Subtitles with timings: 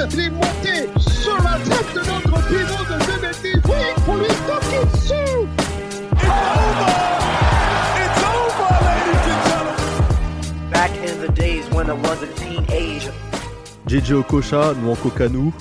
[0.00, 0.14] Sa tête.
[0.14, 3.52] Il est monté sur la tête de notre pivot de 2 mètres 10.
[3.68, 5.30] Oui, pour lui taper dessus.
[6.12, 6.90] It's over!
[8.00, 10.70] It's over, ladies and gentlemen!
[10.70, 13.12] Back in the days when I was a teenager.
[13.86, 15.52] JJ Okocha, nous en Kokanu.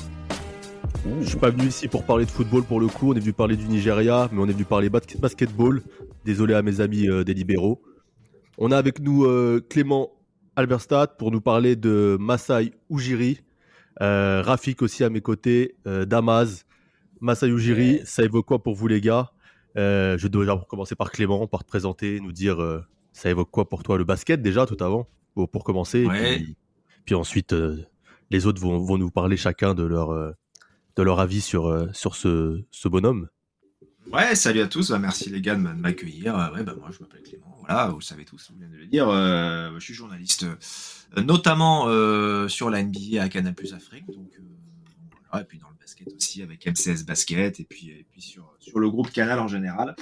[1.21, 3.33] Je suis pas venu ici pour parler de football pour le coup, on est venu
[3.33, 5.81] parler du Nigeria, mais on est venu parler bas- basketball.
[6.25, 7.81] Désolé à mes amis euh, des libéraux.
[8.57, 10.09] On a avec nous euh, Clément
[10.57, 13.39] Alberstadt pour nous parler de Masai Ujiri.
[14.01, 16.65] Euh, Rafik aussi à mes côtés, euh, Damaz,
[17.19, 18.01] Masai Ujiri.
[18.05, 19.31] Ça évoque quoi pour vous les gars?
[19.77, 22.57] Euh, Je dois déjà commencer par Clément, par te présenter, nous dire
[23.13, 26.05] ça évoque quoi pour toi le basket déjà tout avant, pour, pour commencer.
[26.05, 26.37] Ouais.
[26.37, 26.57] puis,
[27.05, 27.85] puis ensuite, euh,
[28.29, 30.31] les autres vont, vont nous parler chacun de leur, euh,
[30.95, 33.27] de leur avis sur, euh, sur ce, ce bonhomme.
[34.13, 34.91] Ouais, salut à tous.
[34.91, 36.33] Bah, merci les gars de m'accueillir.
[36.53, 37.55] Ouais, bah, moi, je m'appelle Clément.
[37.59, 39.07] Voilà, vous le savez tous, vous venez de le dire.
[39.09, 40.45] Je suis journaliste,
[41.17, 44.05] notamment euh, sur la NBA à Canal Plus Afrique.
[44.07, 44.43] Donc, euh,
[45.31, 48.53] voilà, et puis dans le basket aussi avec MCS Basket et puis, et puis sur,
[48.59, 49.95] sur le groupe Canal en général.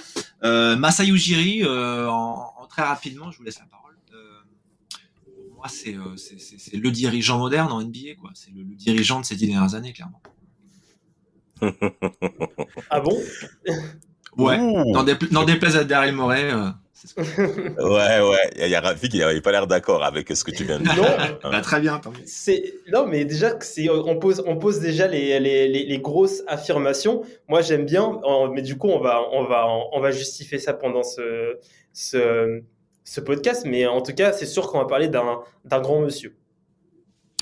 [0.44, 3.96] Euh, Masai Ujiri, euh, en, en très rapidement, je vous laisse la parole.
[4.14, 4.40] Euh,
[5.48, 8.14] pour moi, c'est euh, c'est- c'est- c'est le dirigeant moderne en NBA.
[8.20, 8.30] quoi.
[8.34, 10.20] C'est le, le dirigeant de ces dix dernières années, clairement.
[12.90, 13.16] Ah bon?
[14.36, 14.58] Ouais.
[14.60, 14.92] Ouh.
[14.92, 16.52] N'en dépla- n'en déplaise à Daryl Morey.
[16.52, 17.20] euh, c'est ce que
[17.82, 18.50] Ouais, ouais.
[18.58, 20.84] Il y a Rafik, il n'avait pas l'air d'accord avec ce que tu viens de
[20.84, 20.96] dire.
[20.96, 21.28] Non.
[21.50, 22.00] Bah, très bien.
[22.26, 26.42] C'est non, mais déjà c'est on pose on pose déjà les, les, les, les grosses
[26.48, 27.22] affirmations.
[27.48, 30.72] Moi, j'aime bien, en- mais du coup, on va on va on va justifier ça
[30.74, 31.58] pendant ce
[31.92, 32.62] ce
[33.04, 33.64] ce podcast.
[33.66, 36.36] Mais en tout cas, c'est sûr qu'on va parler d'un d'un grand monsieur.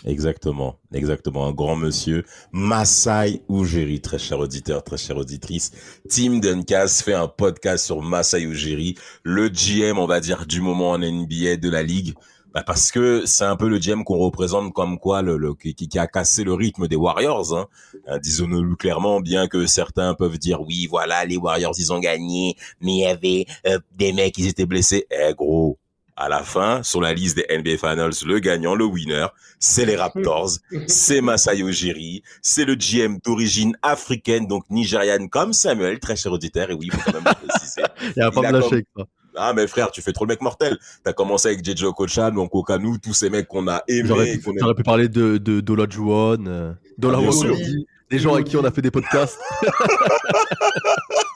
[0.04, 1.46] Exactement, exactement.
[1.46, 5.72] Un grand monsieur, Masai Ujiri, très cher auditeur, très chère auditrice.
[6.08, 10.90] Team Duncast fait un podcast sur Masai Ujiri, le GM, on va dire, du moment
[10.90, 12.14] en NBA de la ligue.
[12.54, 15.74] Bah, parce que c'est un peu le GM qu'on représente comme quoi le, le- qui,
[15.74, 17.54] qui a cassé le rythme des Warriors.
[17.56, 17.66] Hein.
[18.08, 22.54] Euh, Disons-le clairement, bien que certains peuvent dire oui, voilà, les Warriors ils ont gagné,
[22.80, 25.06] mais il y avait euh, des mecs qui étaient blessés.
[25.10, 25.78] Eh gros,
[26.16, 29.26] à la fin, sur la liste des NBA Finals, le gagnant, le winner,
[29.58, 30.50] c'est les Raptors,
[30.86, 36.70] c'est Masai Ujiri, c'est le GM d'origine africaine, donc nigériane comme Samuel, très cher auditeur,
[36.70, 37.82] et oui, il faut quand même le préciser.
[38.16, 39.06] Il a pas me lâcher comme-.
[39.38, 40.78] Ah, mais frère, tu fais trop le mec mortel.
[41.04, 44.08] T'as commencé avec JJ Okocha, donc Okanu, tous ces mecs qu'on a aimés.
[44.08, 47.95] J'aurais pu, parler de, de Dola Juwon, euh, Dola Ah.
[48.10, 49.38] Des gens avec qui on a fait des podcasts.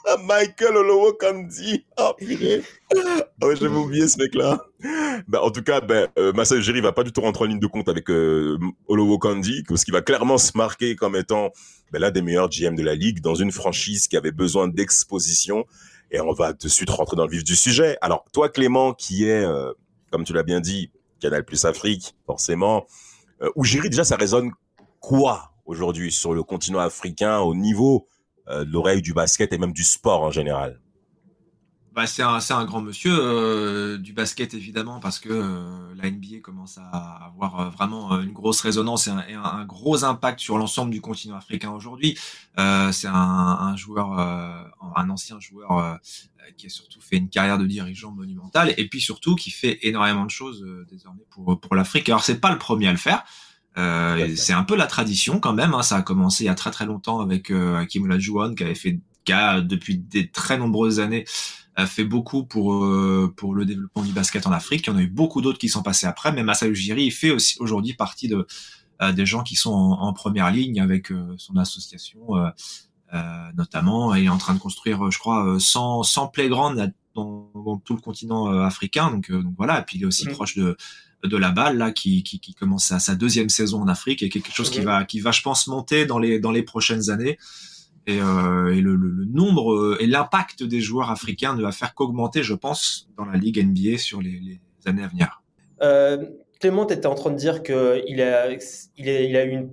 [0.07, 1.85] Ah, Michael Olowokandi.
[1.97, 2.63] Oh, purée.
[2.95, 4.63] Ah ouais, j'avais oublié ce mec-là.
[5.27, 7.59] Ben, en tout cas, ben, euh, Masai Ujiri va pas du tout rentrer en ligne
[7.59, 11.51] de compte avec euh, Olowokandi, parce qu'il va clairement se marquer comme étant
[11.91, 15.65] ben, l'un des meilleurs GM de la ligue dans une franchise qui avait besoin d'exposition.
[16.11, 17.97] Et on va de suite rentrer dans le vif du sujet.
[18.01, 19.71] Alors, toi, Clément, qui est, euh,
[20.11, 22.85] comme tu l'as bien dit, Canal Plus Afrique, forcément,
[23.41, 24.51] euh, Ujiri, déjà, ça résonne
[24.99, 28.07] quoi aujourd'hui sur le continent africain au niveau
[28.47, 30.79] euh, de l'oreille du basket et même du sport en général?
[31.93, 36.77] Bah, c'est un, grand monsieur euh, du basket, évidemment, parce que euh, la NBA commence
[36.77, 41.69] à avoir vraiment une grosse résonance et un, gros impact sur l'ensemble du continent africain
[41.71, 42.17] aujourd'hui.
[42.57, 45.99] C'est un, joueur, un ancien joueur
[46.55, 50.23] qui a surtout fait une carrière de dirigeant monumentale et puis surtout qui fait énormément
[50.23, 52.07] de choses désormais pour, pour l'Afrique.
[52.07, 53.25] Alors, c'est pas le premier à le faire.
[53.77, 55.73] Euh, c'est un peu la tradition quand même.
[55.73, 55.81] Hein.
[55.83, 58.75] Ça a commencé il y a très très longtemps avec euh, Hakim Olajuwon qui avait
[58.75, 61.25] fait, qui a depuis des très nombreuses années
[61.77, 64.85] a fait beaucoup pour euh, pour le développement du basket en Afrique.
[64.87, 67.11] Il y en a eu beaucoup d'autres qui sont passés après, mais Masai Ujiri il
[67.11, 68.45] fait aussi aujourd'hui partie de
[69.01, 72.49] euh, des gens qui sont en, en première ligne avec euh, son association euh,
[73.13, 74.13] euh, notamment.
[74.15, 77.95] Il est en train de construire, je crois, euh, 100 100 playgrounds dans, dans tout
[77.95, 79.09] le continent euh, africain.
[79.09, 79.79] Donc, euh, donc voilà.
[79.79, 80.33] Et puis il est aussi Mhm.
[80.33, 80.75] proche de
[81.23, 84.29] de la balle là qui, qui, qui commence sa, sa deuxième saison en Afrique et
[84.29, 87.37] quelque chose qui va qui va je pense monter dans les dans les prochaines années
[88.07, 91.71] et, euh, et le, le- le nombre euh, et l'impact des joueurs africains ne va
[91.71, 95.43] faire qu'augmenter, je pense, dans la ligue NBA sur les, les années à venir.
[95.83, 96.25] Euh,
[96.59, 97.75] Clément, tu étais en train de dire qu'il
[98.21, 98.51] a,
[98.97, 99.69] il est, il a une,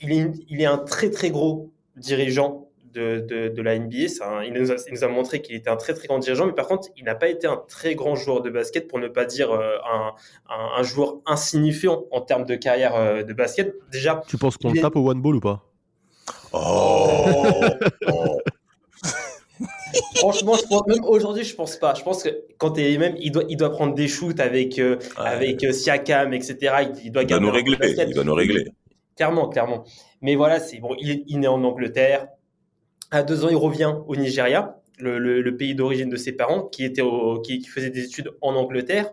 [0.00, 2.65] il est, il est un très très gros dirigeant
[2.96, 3.96] de, de, de la NBA.
[4.22, 6.46] Un- il, nous a, il nous a montré qu'il était un très très grand dirigeant,
[6.46, 9.08] mais par contre, il n'a pas été un très grand joueur de basket, pour ne
[9.08, 10.12] pas dire euh, un,
[10.48, 13.74] un, un joueur insignifiant en termes de carrière euh, de basket.
[13.92, 15.62] Déjà, Tu penses qu'on Il le est- tape au one ball ou pas?
[16.52, 17.06] Oh,
[18.08, 18.38] oh.
[20.16, 21.94] franchement, je pense, même aujourd'hui, je pense pas.
[21.94, 22.28] Je pense que
[22.58, 25.24] quand t'es même, il doit, il doit prendre des shoots avec, euh, Ouais.
[25.26, 26.56] avec euh, Siakam, etc.
[26.82, 27.76] Il, il doit Il nous régler,
[28.08, 28.66] il va nous régler.
[29.16, 29.84] Clairement, clairement.
[30.20, 30.94] Mais voilà, c'est bon.
[30.98, 32.28] Il est, il est né en Angleterre.
[33.10, 37.02] À deux ans, il revient au Nigeria, le, pays d'origine de ses parents, qui était
[37.44, 39.12] qui, qui faisait des études en Angleterre.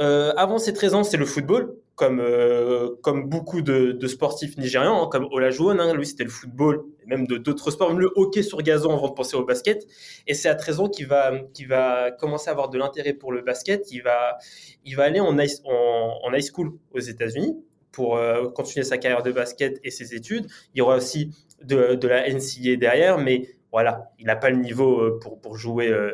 [0.00, 5.02] Euh, avant ses 13 ans, c'est le football, comme, euh, comme beaucoup de, sportifs nigérians,
[5.02, 5.78] hein, comme Olajuwon.
[5.78, 9.14] Hein, lui, c'était le football, même d'autres sports, même le hockey sur gazon avant de
[9.14, 9.86] penser au basket.
[10.26, 13.30] Et c'est à 13 ans qu'il va, qu'il va commencer à avoir de l'intérêt pour
[13.32, 13.92] le basket.
[13.92, 14.38] Il va,
[14.86, 17.62] il va aller en high, en, en high school aux États-Unis
[17.92, 20.46] pour euh, continuer sa carrière de basket et ses études.
[20.74, 21.30] Il y aura aussi
[21.62, 25.88] de, la NCAA derrière, mais voilà, il n'a pas le niveau euh, pour, pour jouer
[25.88, 26.12] euh,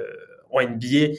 [0.51, 1.17] en NBA.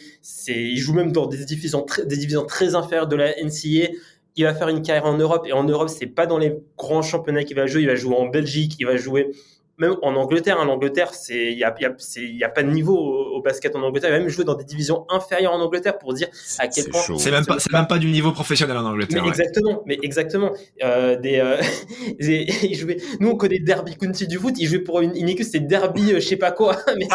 [0.48, 3.90] Il joue même dans des divisions, très, des divisions très inférieures de la NCAA.
[4.36, 7.02] Il va faire une carrière en Europe et en Europe, c'est pas dans les grands
[7.02, 7.82] championnats qu'il va jouer.
[7.82, 9.32] Il va jouer en Belgique, il va jouer
[9.78, 10.60] même en Angleterre.
[10.60, 10.66] hein.
[10.66, 13.76] L'Angleterre, c'est il y a, y a- y a pas de niveau au, au basket
[13.76, 14.10] en Angleterre.
[14.10, 16.28] Il va même jouer dans des divisions inférieures en Angleterre pour dire
[16.60, 17.02] à quel point.
[17.18, 19.24] C'est même pas, c'est même pas du niveau professionnel en mais Angleterre.
[19.24, 19.30] ouais.
[19.30, 20.52] exactement, mais exactement.
[20.84, 21.58] Euh, des, euh,
[22.20, 24.56] des- il jouait, nous, on connaît Derby County du foot.
[24.58, 26.76] Il jouait pour une, une équipe, c'est Derby, euh, je sais pas quoi.
[26.98, 27.08] Mais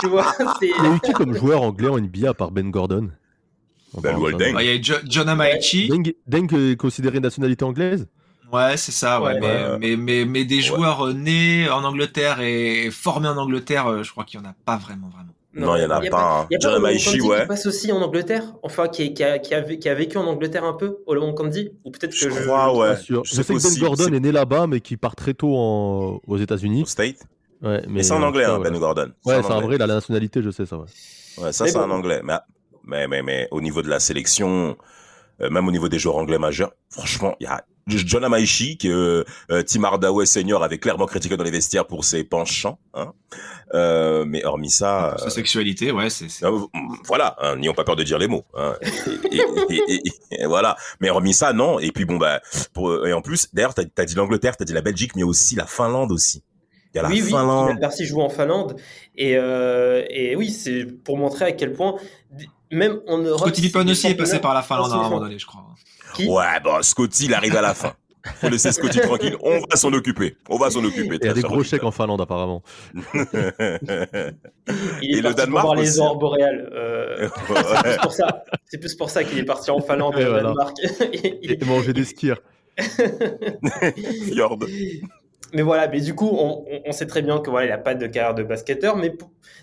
[0.00, 0.66] tu vois, c'est.
[0.66, 3.08] Il y a eu qui comme joueur anglais en NBA à part Ben Gordon
[3.96, 4.16] En Ben.
[4.18, 5.88] Ouais, Il y a John Amaichi.
[5.88, 8.06] Deng, Deng est considéré nationalité anglaise?
[8.52, 9.32] Ouais, c'est ça, ouais.
[9.32, 9.40] Ouais.
[9.40, 14.02] mais, mais, mais, mais des joueurs euh, nés en Angleterre et formés en Angleterre, euh,
[14.02, 15.32] je crois qu'il y en a pas vraiment, vraiment.
[15.54, 16.46] Non, il y en a pas, hein.
[16.50, 17.40] Il y a John pas Amaichi, Kandi ouais.
[17.42, 20.26] qui passe aussi en Angleterre, enfin qui, qui, a, qui, a, qui a vécu en
[20.26, 22.42] Angleterre un peu, Olowon Kandi, ou peut-être que Je je.
[22.42, 22.96] crois, ouais.
[23.06, 26.36] Je, sais que Ben Gordon est né là-bas, mais qui part très tôt en- aux
[26.38, 26.82] États-Unis.
[26.82, 27.16] Au State?
[27.62, 28.70] Ouais, Mais c'est en anglais, hein, ouais.
[28.70, 29.12] Ben Gordon.
[29.26, 29.66] Ouais, c'est en anglais.
[29.66, 30.76] vrai, il a la nationalité, je sais ça.
[30.78, 30.84] Ouais.
[31.38, 32.20] Ouais, ça c'est en anglais.
[32.24, 32.34] Mais,
[32.84, 34.76] mais, mais, mais au niveau de la sélection,
[35.40, 39.24] euh, même au niveau des joueurs anglais majeurs, franchement, il y a John Amaichi, que
[39.50, 42.78] euh, Tim Hardaway Senior avait clairement critiqué dans les vestiaires pour ses penchants.
[42.94, 43.12] Hein.
[43.74, 46.26] Euh, mais hormis ça, Sa sexualité, ouais, c'est.
[46.44, 46.58] euh,
[47.06, 48.44] voilà, hein, n'ayons pas peur de dire les mots.
[48.54, 48.74] Hein.
[49.30, 50.76] Et, et- et- et- et voilà.
[51.00, 51.78] Mais hormis ça, non.
[51.78, 52.40] Et puis bon bah,
[52.74, 55.56] pour, et en plus, d'ailleurs, t'as as dit l'Angleterre, t'as dit la Belgique, mais aussi
[55.56, 56.42] la Finlande aussi.
[56.94, 57.70] Il y a la oui, oui, Finlande.
[57.70, 58.76] a parti jouer en Finlande.
[59.16, 61.96] Et, euh, et oui, c'est pour montrer à quel point,
[62.72, 63.40] même en Europe.
[63.40, 65.64] Scottie Pippen aussi est passé par la Finlande à un moment donné, je crois.
[66.14, 66.26] Qui?
[66.28, 67.94] Ouais, bon, Scotty, il arrive à la fin.
[68.40, 69.36] Faut laisser Scotty tranquille.
[69.42, 70.36] On va s'en occuper.
[70.48, 71.18] On va s'en occuper.
[71.20, 71.90] Il y a des gros chèques en.
[71.90, 72.62] Finlande, apparemment.
[73.14, 73.20] Il
[75.00, 76.70] est Et le parti Danemark pour voir les aurores boréales.
[76.72, 78.44] euh, c'est plus pour ça.
[78.66, 80.42] C'est plus pour ça qu'il est parti en Finlande, Et au voilà.
[80.44, 80.76] Danemark.
[81.42, 82.34] Il- Et manger des skiers.
[84.26, 84.58] Fjord.
[85.52, 88.06] mais voilà, mais du coup, on, sait très bien que voilà, il n'a pas de
[88.06, 89.14] carrière de basketteur, mais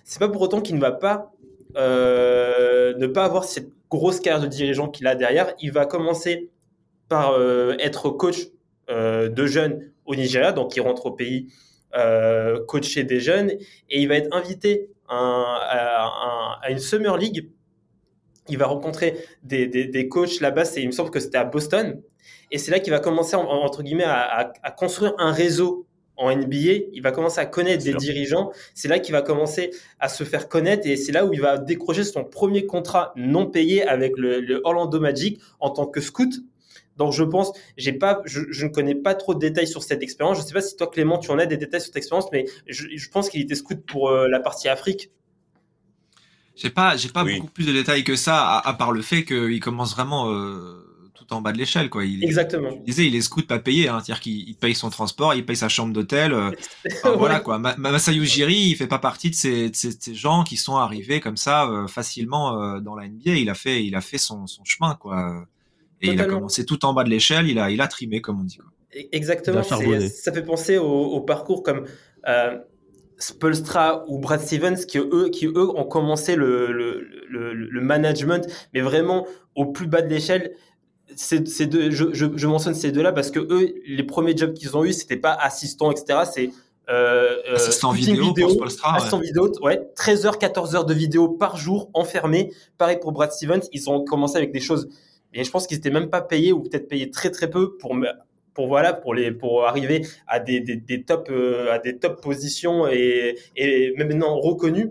[0.04, 1.32] c'est pas pour autant qu'il ne va pas
[1.78, 5.54] euh, ne pas avoir cette grosse carrière de dirigeant qu'il a derrière.
[5.60, 6.50] Il va commencer
[7.08, 8.48] par euh, être coach
[8.90, 11.48] euh, de jeunes au Nigeria, donc il rentre au pays
[12.68, 13.50] coacher des jeunes,
[13.90, 17.50] et il va être invité à, un- à un- à une Summer League.
[18.48, 22.00] Il va rencontrer des, des, des coachs là-bas, il me semble que c'était à Boston,
[22.52, 25.88] et c'est là qu'il va commencer, en- entre guillemets, à construire un réseau
[26.20, 26.90] en NBA.
[26.94, 28.00] Il va commencer à connaître des Sûr.
[28.00, 28.52] dirigeants.
[28.76, 31.58] C'est là qu'il va commencer à se faire connaître, et c'est là où il va
[31.58, 36.34] décrocher son premier contrat non payé avec le, le Orlando Magic en tant que scout.
[36.98, 40.04] Donc je pense, j'ai pas, je, je ne connais pas trop de détails sur cette
[40.04, 40.38] expérience.
[40.38, 42.46] Je sais pas si toi Clément, tu en as des détails sur cette expérience, mais
[42.68, 45.10] je, je pense qu'il était scout pour euh, la partie Afrique.
[46.56, 47.40] J'ai pas, j'ai pas Oui.
[47.40, 50.89] beaucoup plus de détails que ça, à, à part le fait qu'il commence vraiment euh,
[51.20, 52.06] tout en bas de l'échelle, quoi.
[52.06, 52.72] Il, Exactement.
[52.72, 55.46] Je disais, il est scout pas payé, hein, c'est-à-dire qu'il il paye son transport, il
[55.46, 56.34] paye sa chambre d'hôtel.
[56.34, 56.52] euh,
[56.92, 57.18] enfin, Ouais.
[57.18, 57.60] Voilà quoi.
[57.60, 60.44] Ma- Ma- Masayu Ujiri, il fait pas partie de ces, de ces, de ces gens
[60.44, 63.34] qui sont arrivés comme ça euh, facilement euh, dans la NBA.
[63.36, 65.46] Il a fait, il a fait son, son chemin quoi.
[66.02, 67.48] Et il a commencé tout en bas de l'échelle.
[67.50, 68.58] Il a, il a trimé comme on dit.
[68.58, 68.68] Quoi.
[69.12, 69.62] Exactement.
[69.82, 71.86] Il Ça fait penser au, au parcours comme
[72.28, 72.58] euh,
[73.18, 78.48] Spolstra ou Brad Stevens qui eux, qui eux ont commencé le, le, le, le management,
[78.74, 80.54] mais vraiment au plus bas de l'échelle.
[81.22, 84.54] Ces, ces deux, je, je, je mentionne ces deux-là parce que eux, les premiers jobs
[84.54, 86.20] qu'ils ont eu, c'était pas assistant, etc.
[86.34, 86.50] C'est
[86.90, 88.68] euh, euh, Assistant vidéo, ouais.
[88.96, 92.54] Assistant vidéo, ouais, 13 heures, 14 heures de vidéo par jour enfermés.
[92.78, 94.88] Pareil pour Brad Stevens, ils ont commencé avec des choses,
[95.34, 97.96] et je pense qu'ils étaient même pas payés ou peut-être payés très très peu pour
[97.96, 98.08] me-
[98.54, 102.22] pour voilà pour les pour arriver à des des, des top euh, à des top
[102.22, 104.88] positions et et même maintenant reconnus.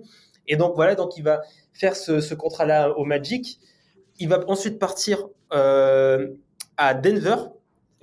[0.47, 1.41] Et donc voilà, donc il va
[1.73, 3.59] faire ce, ce contrat-là au Magic.
[4.19, 6.29] Il va ensuite partir euh,
[6.77, 7.37] à Denver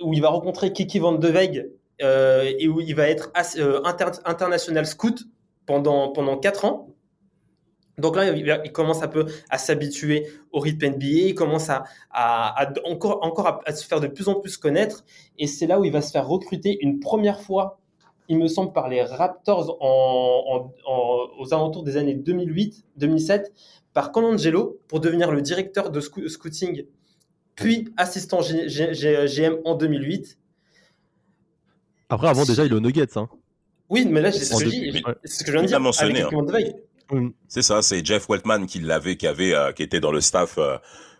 [0.00, 1.70] où il va rencontrer Kiki Van de Veig
[2.02, 5.24] euh, et où il va être euh, inter- international scout
[5.64, 6.88] pendant, pendant 4 ans.
[7.98, 11.84] Donc là, il, commence un peu à s'habituer au rythme NBA, il commence à,
[12.84, 15.04] encore, encore à, se faire de plus en plus connaître.
[15.38, 17.78] Et c'est là où il va se faire recruter une première fois,
[18.28, 23.46] il me semble, par les Raptors aux alentours des années 2008-2007,
[23.96, 26.84] par Colangelo pour devenir le directeur de scou- scouting,
[27.54, 30.36] puis assistant G- G- G- GM en 2008.
[32.10, 33.16] Après, avant, déjà, il est au Nuggets.
[33.16, 33.26] Hein.
[33.88, 35.14] Oui, mais là, c'est ce, que je deux- dis, ouais.
[35.24, 35.80] c'est ce que je viens de dire.
[35.80, 36.74] mentionné, avec
[37.10, 37.30] hein.
[37.48, 40.58] C'est ça, c'est Jeff Weltman qui l'avait, qui avait, euh, qui était dans le staff
[40.58, 40.76] euh,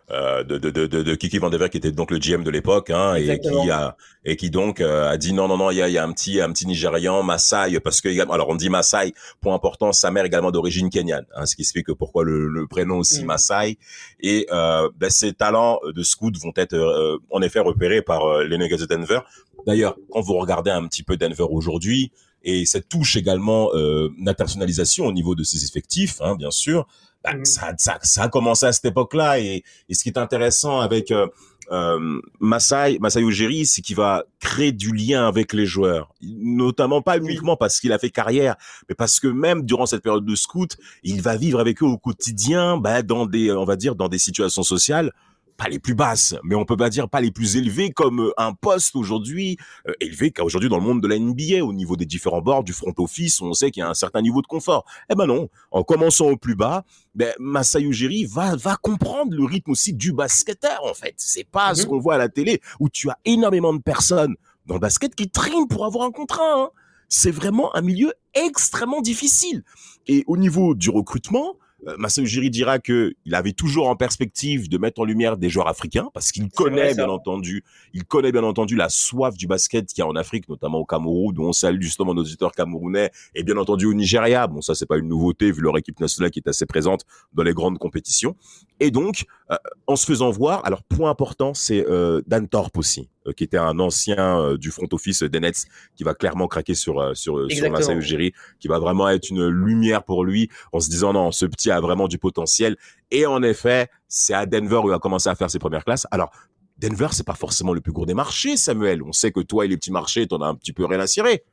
[0.09, 2.89] de, de, de, de, de Kiki Van Dever, qui était donc le GM de l'époque,
[2.89, 5.81] hein, et qui a et qui donc euh, a dit non, non, non, il y
[5.81, 9.13] a, y a un petit, un petit Nigérian, Maasai, parce que alors on dit Maasai,
[9.41, 12.97] point important, sa mère également d'origine kenyane, hein, ce qui explique pourquoi le, le prénom
[12.97, 13.25] aussi Mm.
[13.25, 13.77] Maasai.
[14.19, 18.43] Et euh, ben, ces talents de scout vont être euh, en effet repérés par euh,
[18.43, 19.19] les Nuggets de Denver.
[19.65, 22.11] D'ailleurs, quand vous regardez un petit peu Denver aujourd'hui,
[22.43, 26.87] et cette touche également euh, d'internationalisation au niveau de ses effectifs, hein, bien sûr,
[27.31, 27.45] bah, Mhm.
[27.45, 29.39] ça, ça, ça a commencé à cette époque-là.
[29.39, 31.27] Et, et ce qui est intéressant avec euh,
[31.71, 37.17] euh, Masai, Masai Ujiri, c'est qu'il va créer du lien avec les joueurs, notamment pas
[37.17, 38.55] uniquement parce qu'il a fait carrière,
[38.87, 41.97] mais parce que même durant cette période de scout, il va vivre avec eux au
[41.97, 45.11] quotidien, bah, dans des, on va dire, dans des situations sociales
[45.57, 48.31] pas les plus basses, mais on peut pas dire pas les plus élevées comme euh,
[48.37, 52.05] un poste aujourd'hui euh, élevé qu'aujourd'hui dans le monde de la NBA au niveau des
[52.05, 54.85] différents bords du front office, on sait qu'il y a un certain niveau de confort.
[55.09, 56.83] Eh ben non, en commençant au plus bas,
[57.15, 61.15] ben Masai Ujiri va va comprendre le rythme aussi du basketteur en fait.
[61.17, 61.87] C'est pas ce Mhm.
[61.89, 64.35] qu'on voit à la télé où tu as énormément de personnes
[64.67, 66.43] dans le basket qui triment pour avoir un contrat.
[66.55, 66.69] hein.
[67.09, 69.63] C'est vraiment un milieu extrêmement difficile.
[70.07, 71.55] Et au niveau du recrutement,
[71.87, 75.49] euh, Masai Ujiri dira que il avait toujours en perspective de mettre en lumière des
[75.49, 79.45] joueurs africains parce qu'il connaît vrai, bien entendu, il connaît bien entendu la soif du
[79.45, 82.51] basket qu'il y a en Afrique, notamment au Cameroun, dont on salue justement nos auditeurs
[82.51, 84.47] camerounais, et bien entendu au Nigeria.
[84.47, 87.43] Bon, ça c'est pas une nouveauté vu leur équipe nationale qui est assez présente dans
[87.43, 88.35] les grandes compétitions.
[88.79, 89.55] Et donc, euh,
[89.87, 93.79] en se faisant voir, alors point important, c'est euh, Dan Thorpe aussi, qui était un
[93.79, 95.65] ancien euh, du front office des Nets,
[95.95, 97.77] qui va clairement craquer sur euh, sur sur Exactement.
[97.77, 101.45] Masai Ujiri, qui va vraiment être une lumière pour lui, en se disant non, ce
[101.45, 102.77] petit a vraiment du potentiel.
[103.11, 106.07] Et en effet, c'est à Denver où il a commencé à faire ses premières classes.
[106.11, 106.31] Alors
[106.77, 109.01] Denver, c'est pas forcément le plus gros des marchés, Samuel.
[109.01, 111.07] On sait que toi et les petits marchés, t'en as un petit peu rien à
[111.07, 111.43] cirer.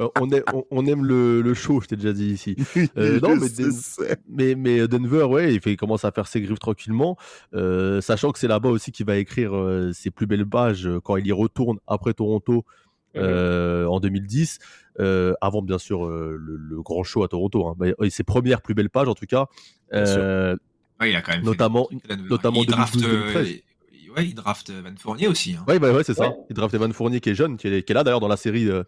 [0.00, 2.56] Euh, on, est- on- on aime le, le show, je t'ai déjà dit ici.
[2.96, 3.72] Euh, non, mais, Den-
[4.28, 7.16] mais, mais Denver, ouais, il, fait, il commence à faire ses griffes tranquillement,
[7.54, 11.00] euh, sachant que c'est là-bas aussi qu'il va écrire euh, ses plus belles pages euh,
[11.00, 12.64] quand il y retourne après Toronto
[13.16, 14.58] euh, en 2010,
[15.00, 17.66] euh, avant bien sûr euh, le, le grand show à Toronto.
[17.66, 17.74] Hein.
[17.80, 19.46] Mais, euh, ses premières plus belles pages en tout cas.
[19.92, 20.56] Euh,
[21.00, 23.62] Ouais, il a quand même Notamment- fait notamment il draft, 2012, euh, 2013.
[24.12, 25.54] Il- ouais, il draft euh, Van Fournier aussi.
[25.58, 25.64] hein.
[25.68, 26.28] Ouais, bah ouais, c'est ça.
[26.28, 26.34] Ouais.
[26.50, 28.36] Il draft Evan Fournier qui est jeune, qui est, qui est là d'ailleurs dans la
[28.36, 28.84] série euh,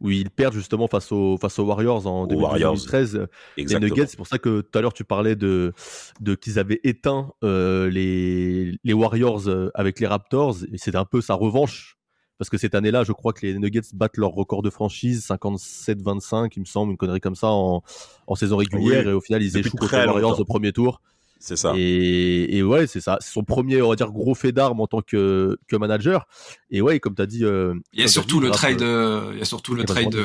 [0.00, 2.74] où ils perdent justement face aux, face aux Warriors en Aux Warriors.
[2.74, 3.26] 2013.
[3.56, 3.64] Les.
[3.80, 5.72] Nuggets, c'est pour ça que tout à l'heure tu parlais de,
[6.20, 9.42] de qu'ils avaient éteint euh, les, les Warriors
[9.74, 10.56] avec les Raptors.
[10.72, 11.96] Et c'était un peu sa revanche.
[12.38, 16.52] Parce que cette année-là, je crois que les Nuggets battent leur record de franchise, 57-25,
[16.54, 17.82] il me semble, une connerie comme ça en,
[18.28, 19.02] en saison régulière.
[19.04, 20.42] Oui, et au final, ils échouent contre les Warriors longtemps.
[20.42, 21.00] au premier tour.
[21.40, 21.72] C'est ça.
[21.76, 23.16] Et, et ouais, c'est ça.
[23.20, 26.26] C'est son premier, on va dire, gros fait d'armes en tant que, que manager.
[26.70, 27.44] Et ouais, comme tu as dit.
[27.44, 29.82] euh, Il y a surtout dit, le trade, euh, euh, il y a surtout le
[29.84, 30.22] trade de,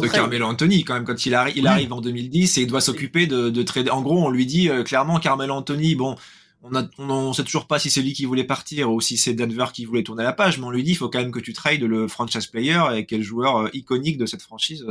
[0.00, 0.20] de trade.
[0.22, 3.26] Carmelo Anthony quand même quand il, arri- il arrive en 2010 et il doit s'occuper
[3.26, 3.90] de, de trader.
[3.90, 6.16] En gros, on lui dit euh, clairement Carmelo Anthony, bon,
[6.62, 9.66] on on sait toujours pas si c'est lui qui voulait partir ou si c'est Denver
[9.74, 11.52] qui voulait tourner la page, mais on lui dit il faut quand même que tu
[11.52, 14.84] trades le franchise player et quel joueur euh, iconique de cette franchise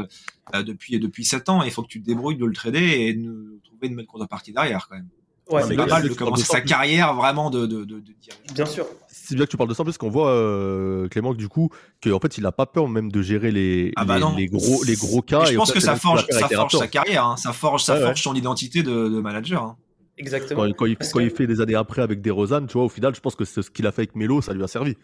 [0.53, 1.63] euh, depuis depuis 7 ans.
[1.63, 4.53] Il faut que tu te débrouilles de le trader et de trouver une bonne contrepartie
[4.53, 5.07] derrière quand même.
[5.49, 8.53] Ouais, c'est pas mal de commencer sa carrière vraiment de, de, de, de dirigeant.
[8.55, 8.87] Bien sûr.
[9.07, 11.69] C'est bien que tu parles de ça, parce qu'on voit, euh, Clément, que du coup,
[12.03, 14.95] qu'en fait, il a pas peur même de gérer les, Ah bah les, gros, les
[14.95, 15.43] gros cas.
[15.43, 17.37] Et je et pense que c'est ça forge, ça forge sa carrière, hein.
[17.37, 18.05] ça forge, ça Ouais, ouais.
[18.07, 19.61] forge son identité de, de manager.
[19.63, 19.77] hein.
[20.17, 20.61] Exactement.
[20.63, 22.83] Quand, quand il, quand que- il fait des années après avec des Rosanne, tu vois,
[22.85, 24.67] au final, je pense que c'est ce qu'il a fait avec Melo, ça lui a
[24.67, 24.95] servi.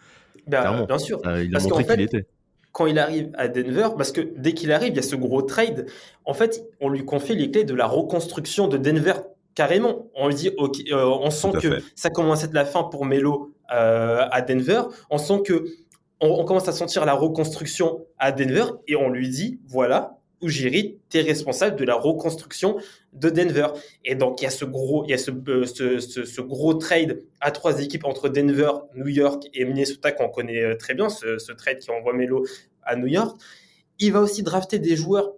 [0.48, 1.20] Bah, bien sûr.
[1.26, 2.26] Euh, il a Parce montré qu'il était.
[2.72, 5.42] quand il arrive à Denver, parce que dès qu'il arrive, il y a ce gros
[5.42, 5.86] trade.
[6.26, 9.14] En fait, on lui confie les clés de la reconstruction de Denver
[9.56, 10.08] carrément.
[10.16, 11.84] On lui dit, ok, euh, on sent que fait.
[11.96, 14.84] ça commence à être la fin pour Melo euh, à Denver.
[15.10, 15.66] On sent que
[16.20, 20.98] on, on commence à sentir la reconstruction à Denver et on lui dit, voilà, Ujiri,
[21.10, 22.78] tu es responsable de la reconstruction
[23.14, 23.68] de Denver.
[24.06, 26.42] Et donc, il y a ce gros, il y a ce, euh, ce, ce- ce
[26.42, 31.10] gros trade à trois équipes entre Denver, New York et Minnesota qu'on connaît très bien,
[31.10, 32.44] ce, ce trade qui envoie Melo
[32.84, 33.40] à New York.
[34.00, 35.34] Il va aussi drafter des joueurs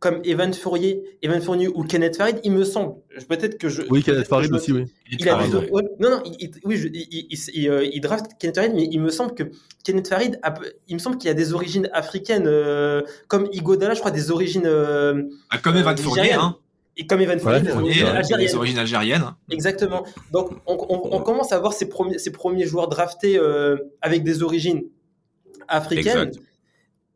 [0.00, 2.94] comme Evan Fournier, Evan Fournier ou Kenneth Farid, il me semble,
[3.28, 3.82] peut-être que je.
[3.90, 4.84] Oui, Kenneth Farid aussi, oui.
[5.10, 5.82] Il a Farid, des- ouais.
[5.98, 9.00] non, non, il, oui, je- il, il- il- euh, il draft Kenneth Farid, mais il
[9.00, 9.44] me semble que
[9.84, 10.54] Kenneth Farid, a,
[10.86, 14.66] il me semble qu'il a des origines africaines, euh, comme Igodala, je crois, des origines.
[14.66, 16.56] euh, Ah, comme Evan euh, Fournier, hein.
[17.00, 18.56] Et comme Evan Fournier, Ouais, des Fournier, origines euh, qui a des algériennes.
[18.56, 19.22] origines algériennes.
[19.22, 19.36] hein.
[19.50, 20.04] Exactement.
[20.32, 24.22] Donc, on, on- on commence à voir ces premiers, ces premiers joueurs draftés euh, avec
[24.24, 24.82] des origines
[25.68, 26.28] africaines.
[26.28, 26.38] Exact.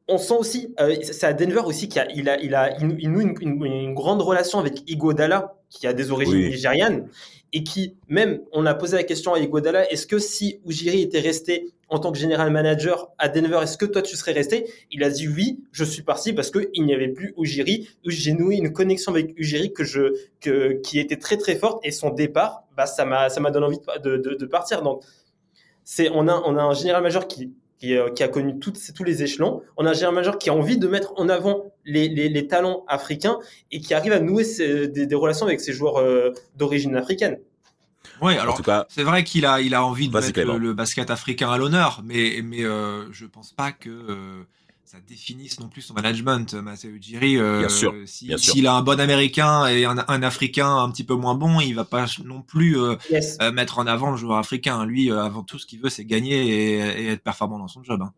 [0.08, 2.96] On sent aussi, euh, c'est à Denver aussi qu'il a, il a, il a, il,
[2.98, 6.50] il noue une, une- une grande relation avec Igodala, qui a des origines Oui.
[6.50, 7.08] nigérianes,
[7.54, 11.20] et qui, même, on a posé la question à Igodala, est-ce que si Ujiri était
[11.20, 14.64] resté en tant que général manager à Denver, est-ce que toi tu serais resté?
[14.90, 17.88] Il a dit oui, je suis parti parce qu'il n'y avait plus Ujiri.
[18.06, 21.90] J'ai noué une connexion avec Ujiri que je, que, qui était très très forte, et
[21.90, 24.82] son départ, bah, ça m'a donné envie de, de, de partir.
[24.82, 25.02] Donc,
[25.84, 27.52] c'est on a, on a un général major qui,
[27.82, 29.62] qui, euh, qui a connu toutes, tous les échelons.
[29.76, 32.46] On a un général major qui a envie de mettre en avant les, les, les
[32.46, 33.38] talents africains
[33.72, 37.38] et qui arrive à nouer ses- des, des relations avec ses joueurs euh, d'origine africaine.
[38.20, 41.10] En alors c'est vrai qu'il a, il a envie de Vas-y, mettre le, le basket
[41.10, 44.44] africain à l'honneur, mais, mais euh, je pense pas que euh,
[44.92, 47.38] ça définisse non plus son management, Masai Ujiri.
[47.38, 48.52] Euh, Bien sûr, si- bien sûr.
[48.52, 51.72] S'il a un bon américain et un, un africain un petit peu moins bon, il
[51.72, 53.38] va pas non plus euh, Yes.
[53.40, 54.84] euh, mettre en avant le joueur africain.
[54.84, 57.82] Lui, euh, avant tout, ce qu'il veut, c'est gagner et, et être performant dans son
[57.82, 58.02] job.
[58.02, 58.12] hein.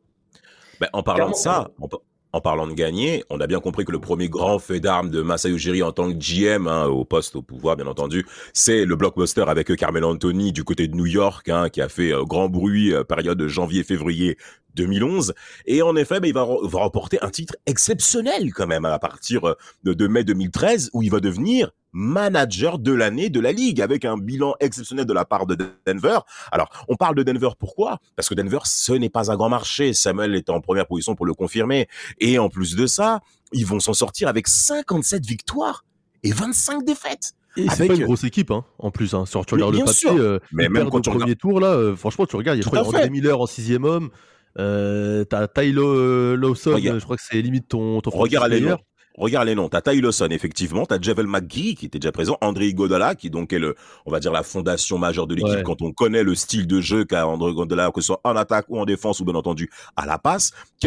[0.81, 1.99] Ben, en parlant Clairement, de ça, pa-
[2.35, 5.23] en parlant de gagner, on a bien compris que le premier grand fait d'armes de
[5.23, 8.97] Masai Ujiri en tant que GM, hein, au poste, au pouvoir, bien entendu, c'est le
[8.97, 12.49] blockbuster avec Carmelo Anthony du côté de New York, hein, qui a fait euh, grand
[12.49, 14.37] bruit, euh, période de janvier-février
[14.75, 15.33] 2011.
[15.67, 18.99] Et en effet, ben, il va, re- va remporter un titre exceptionnel quand même à
[18.99, 23.81] partir euh, de mai 2013, où il va devenir manager de l'année de la ligue
[23.81, 26.19] avec un bilan exceptionnel de la part de Denver.
[26.53, 27.99] Alors, on parle de Denver pourquoi?
[28.17, 29.95] Parce que Denver, ce n'est pas un grand marché.
[29.95, 31.89] Samuel est en première position pour le confirmer.
[32.19, 33.21] Et en plus de ça,
[33.53, 35.85] ils vont s'en sortir avec 57 victoires
[36.25, 37.33] et 25 défaites.
[37.57, 39.15] Et c'est pas une grosse équipe, hein, en plus.
[39.15, 39.27] Hein.
[39.27, 41.95] Sur, tu regardes le papier, euh, Mais même quand au tu premier tour, là, euh,
[41.95, 43.09] franchement, tu regardes, il y a, à André.
[43.11, 44.11] Miller en sixième homme.
[44.59, 46.97] Euh, T'as Tyler Lawson, Regarde.
[46.97, 48.75] euh, je crois que c'est limite ton, ton Regarde player.
[49.17, 49.69] Regarde les noms.
[49.69, 50.87] T'as Ty Lawson, effectivement.
[50.87, 52.37] T'as Javel McGee, qui était déjà présent.
[52.41, 55.63] André Iguodala, qui donc est le, on va dire, la fondation majeure de l'équipe Ouais.
[55.63, 58.67] quand on connaît le style de jeu qu'a André Iguodala, que ce soit en attaque
[58.69, 60.51] ou en défense ou bien entendu à la passe.
[60.83, 60.87] Il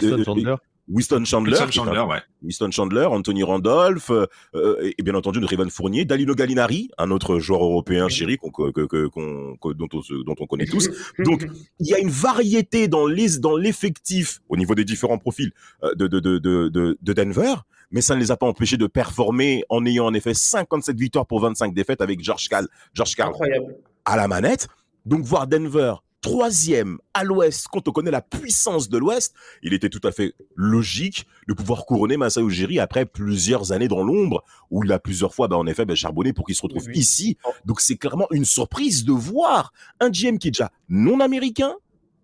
[0.00, 0.54] y a Kenneth Chandler.
[0.90, 1.52] Winston Chandler.
[1.52, 2.18] Winston Chandler, un- ouais.
[2.42, 2.70] Winston
[3.06, 7.38] Anthony Randolph, euh, euh, et, et bien entendu notre Evan Fournier, Dalino Gallinari, un autre
[7.38, 10.66] joueur européen chéri qu'on, que, que- que- qu'on- que- dont, on, se- dont on connaît
[10.66, 10.88] tous.
[11.20, 11.46] Donc,
[11.78, 15.52] il y a une variété dans les dans l'effectif au niveau des différents profils
[15.84, 17.54] euh, de, de, de, de, de, de Denver,
[17.90, 21.26] mais ça ne les a pas empêchés de performer en ayant en effet 57 victoires
[21.26, 23.76] pour 25 défaites avec George Karl, George Karl Incroyable.
[24.04, 24.68] à la manette.
[25.06, 29.88] Donc voir Denver troisième à l'ouest, quand on connaît la puissance de l'ouest, il était
[29.88, 34.84] tout à fait logique de pouvoir couronner Masai Ujiri après plusieurs années dans l'ombre, où
[34.84, 36.98] il a plusieurs fois, bah, en effet, bah, charbonné pour qu'il se retrouve Oui.
[36.98, 37.36] ici.
[37.64, 41.74] Donc c'est clairement une surprise de voir un GM qui est déjà non américain,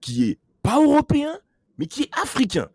[0.00, 1.38] qui est pas européen,
[1.78, 2.68] mais qui est africain.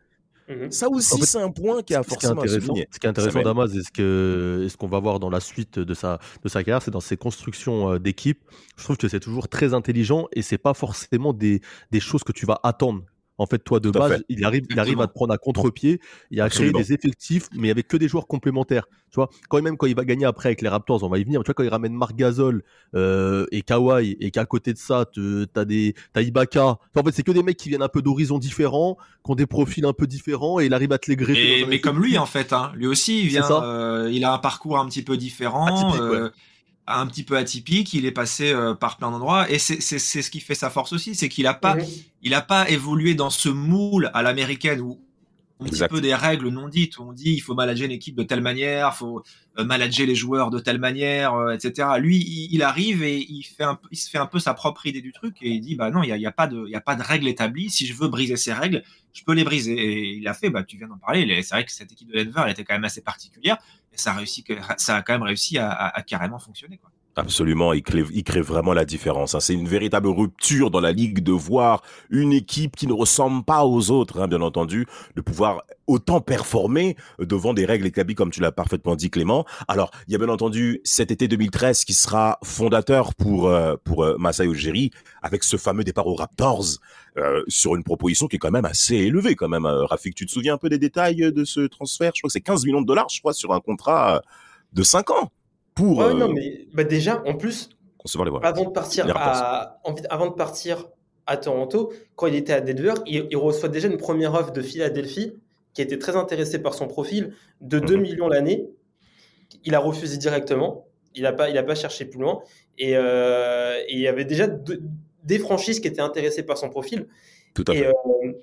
[0.52, 0.72] Mhm.
[0.72, 3.00] Ça aussi, En fait, c'est un point qui a Ce qui est forcément intéressant, ce
[3.00, 3.42] qui est intéressant.
[3.42, 6.50] Damas, et ce que, et ce qu'on va voir dans la suite de sa, de
[6.50, 8.42] sa carrière, c'est dans ses constructions euh, d'équipe.
[8.78, 11.62] Je trouve que c'est toujours très intelligent et c'est pas forcément des,
[11.92, 13.04] des choses que tu vas attendre.
[13.42, 16.00] En fait, toi, de Tout base, il arrive, il arrive à te prendre à contre-pied
[16.32, 16.74] et à Absolument.
[16.74, 18.86] créer des effectifs, mais avec que des joueurs complémentaires.
[19.12, 21.24] Tu vois, quand même, quand il va gagner après avec les Raptors, on va y
[21.24, 21.42] venir.
[21.42, 22.64] Tu vois, quand il ramène Marc Gasol
[22.96, 25.06] euh, et Kawhi, et qu'à côté de ça,
[25.54, 26.66] t'as des, t'as Ibaka.
[26.96, 29.48] En fait, c'est que des mecs qui viennent un peu d'horizons différents, qui ont des
[29.48, 31.66] profils un peu différents, et il arrive à te les greffer.
[31.68, 32.72] Mais comme lui, en fait, hein.
[32.76, 33.64] lui aussi, il vient, ça.
[33.64, 36.30] euh, il a un parcours un petit peu différent, Atypique, euh,
[37.00, 37.94] un petit peu atypique.
[37.94, 40.70] Il est passé euh, par plein d'endroits, et c'est c'est- c'est ce qui fait sa
[40.70, 41.76] force aussi, c'est qu'il a pas,
[42.24, 45.00] il a pas évolué dans ce moule à l'américaine où
[45.62, 46.98] un petit peu des règles non dites.
[46.98, 49.24] où On dit il faut manager une équipe de telle manière, il faut
[49.60, 51.88] euh, manager les joueurs de telle manière, euh, etc.
[52.00, 54.54] Lui, il, il arrive et il fait un, peu- il se fait un peu sa
[54.54, 56.32] propre idée du truc et il dit bah non, il y a, il y a
[56.32, 57.70] pas de, il y a pas de règles établies.
[57.70, 59.74] Si je veux briser ces règles, je peux les briser.
[59.74, 60.50] Et il a fait.
[60.50, 61.42] Bah tu viens d'en parler.
[61.44, 63.58] C'est vrai que cette équipe de Denver, elle était quand même assez particulière
[63.94, 66.78] et ça a réussi, que- ça a quand même réussi à, à- à carrément fonctionner.
[66.78, 66.92] Quoi.
[67.18, 69.36] Absolument, il crée, il crée vraiment la différence.
[69.36, 69.42] hein.
[69.42, 73.66] C'est une véritable rupture dans la ligue de voir une équipe qui ne ressemble pas
[73.66, 78.40] aux autres, hein, bien entendu, de pouvoir autant performer devant des règles établies comme tu
[78.40, 79.46] l'as parfaitement dit Clément.
[79.68, 84.06] Alors, il y a bien entendu cet été 2013 qui sera fondateur pour euh, pour
[84.06, 84.48] euh, Masai
[85.22, 86.78] avec ce fameux départ aux Raptors
[87.18, 89.66] euh, sur une proposition qui est quand même assez élevée quand même.
[89.66, 92.14] Euh, Rafik, tu te souviens un peu des détails de ce transfert?
[92.16, 94.22] Je crois que c'est 15 millions de dollars, je crois, sur un contrat
[94.72, 95.30] de 5 ans
[95.76, 98.46] pour Ouais, euh, non, mais bah, déjà, en plus, concevoir les voies.
[98.46, 99.80] avant de partir à,
[100.10, 100.90] avant de partir
[101.28, 104.62] à Toronto, quand il était à Denver, il, il reçoit déjà une première offre de
[104.62, 105.34] Philadelphie
[105.74, 108.68] qui était très intéressé par son profil, de 2 millions l'année.
[109.64, 110.86] Il a refusé directement.
[111.16, 112.42] Il n'a pas, il a pas cherché plus loin.
[112.78, 114.48] Et, euh, et il y avait déjà
[115.24, 117.08] des franchises qui étaient intéressées par son profil.
[117.54, 117.88] Tout à Et, fait.
[117.88, 118.34] euh,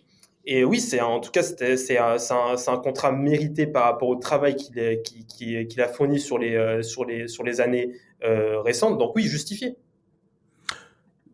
[0.50, 5.80] et oui, c'est en tout cas c'est un, contrat mérité par rapport au travail qu'il
[5.80, 7.92] a fourni sur les, euh, années
[8.24, 8.96] euh, récentes.
[8.96, 9.76] Donc oui, justifié.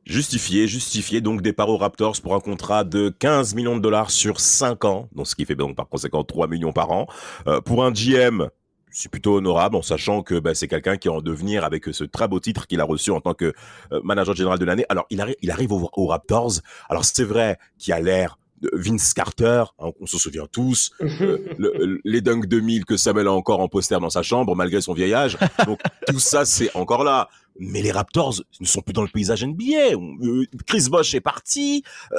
[0.05, 1.20] Justifié, justifié.
[1.20, 5.09] Donc, départ aux Raptors pour un contrat de 15 millions de dollars sur 5 ans.
[5.14, 7.07] Donc, ce qui fait donc par conséquent 3 millions par an.
[7.46, 8.48] Euh, pour un GM,
[8.90, 12.03] c'est plutôt honorable en sachant que bah, c'est quelqu'un qui est en devenir avec ce
[12.03, 13.55] très beau titre qu'il a reçu en tant que
[14.03, 14.85] manager général de l'année.
[14.88, 16.55] Alors, il, arri- il arrive aux, aux Raptors.
[16.90, 18.38] Alors, c'est vrai qu'il a l'air
[18.73, 23.33] Vince Carter, hein, on se souvient tous, euh, le- les Dunk 2000 que Samuel a
[23.33, 25.37] encore en poster dans sa chambre malgré son vieil âge.
[25.67, 27.29] Donc tout ça c'est encore là.
[27.59, 29.95] Mais les Raptors ne sont plus dans le paysage NBA.
[29.95, 31.85] Euh, Chris Bosh est parti.
[32.12, 32.17] Euh,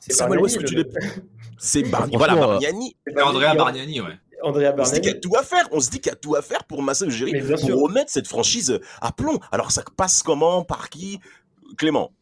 [0.00, 0.82] C'est Samuel Westbrook, tu
[1.58, 2.96] c'est voilà Bargnani.
[3.06, 4.18] c'est Andrea Bargnani, Bargnani, ouais.
[4.42, 5.68] Andrea On se dit qu'il y a tout à faire.
[5.72, 7.78] On se dit qu'il y a tout à faire pour Massa bien pour sûr.
[7.78, 9.38] remettre cette franchise à plomb.
[9.52, 10.64] Alors ça passe comment?
[10.64, 11.20] Par qui?
[11.76, 12.12] Clément.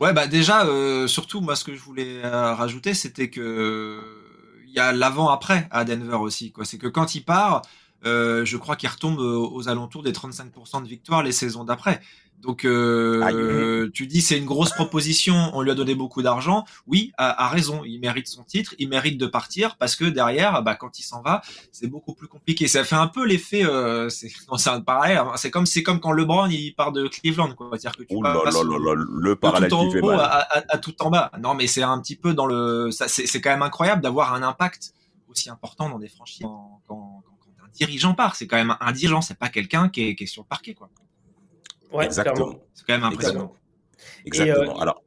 [0.00, 4.00] Ouais, bah déjà, euh, surtout, moi, ce que je voulais euh, rajouter, c'était que euh,
[4.66, 6.50] il y a l'avant-après à Denver aussi.
[6.52, 6.64] quoi.
[6.64, 7.62] C'est que quand il part,
[8.04, 12.00] euh, je crois qu'il retombe aux alentours des 35% de victoires les saisons d'après.
[12.44, 13.22] Donc, euh,
[13.94, 16.64] tu dis c'est une grosse proposition, on lui a donné beaucoup d'argent.
[16.86, 20.62] Oui, a, a raison, il mérite son titre, il mérite de partir parce que derrière,
[20.62, 21.40] bah, quand il s'en va,
[21.72, 22.68] c'est beaucoup plus compliqué.
[22.68, 24.30] Ça fait un peu l'effet, euh, c'est
[24.86, 25.18] parallèle.
[25.18, 25.32] hein.
[25.36, 27.68] C'est comme c'est comme quand LeBron il part de Cleveland, quoi.
[27.72, 30.10] C'est-à-dire que tu là passes là au- là là, le de parallèle tout en haut
[30.20, 30.24] à,
[30.58, 31.30] à- à tout en bas.
[31.40, 32.90] Non, mais c'est un petit peu dans le.
[32.90, 34.92] ça, C'est quand même incroyable d'avoir un impact
[35.28, 38.36] aussi important dans des franchises quand, quand, quand- quand un dirigeant part.
[38.36, 40.74] C'est quand même un dirigeant, c'est pas quelqu'un qui est, qui est sur le parquet,
[40.74, 40.90] quoi.
[41.94, 42.54] Ouais, Exactement.
[42.74, 43.52] C'est quand même impressionnant.
[44.26, 44.64] Exactement.
[44.74, 45.02] Et, euh, Alors,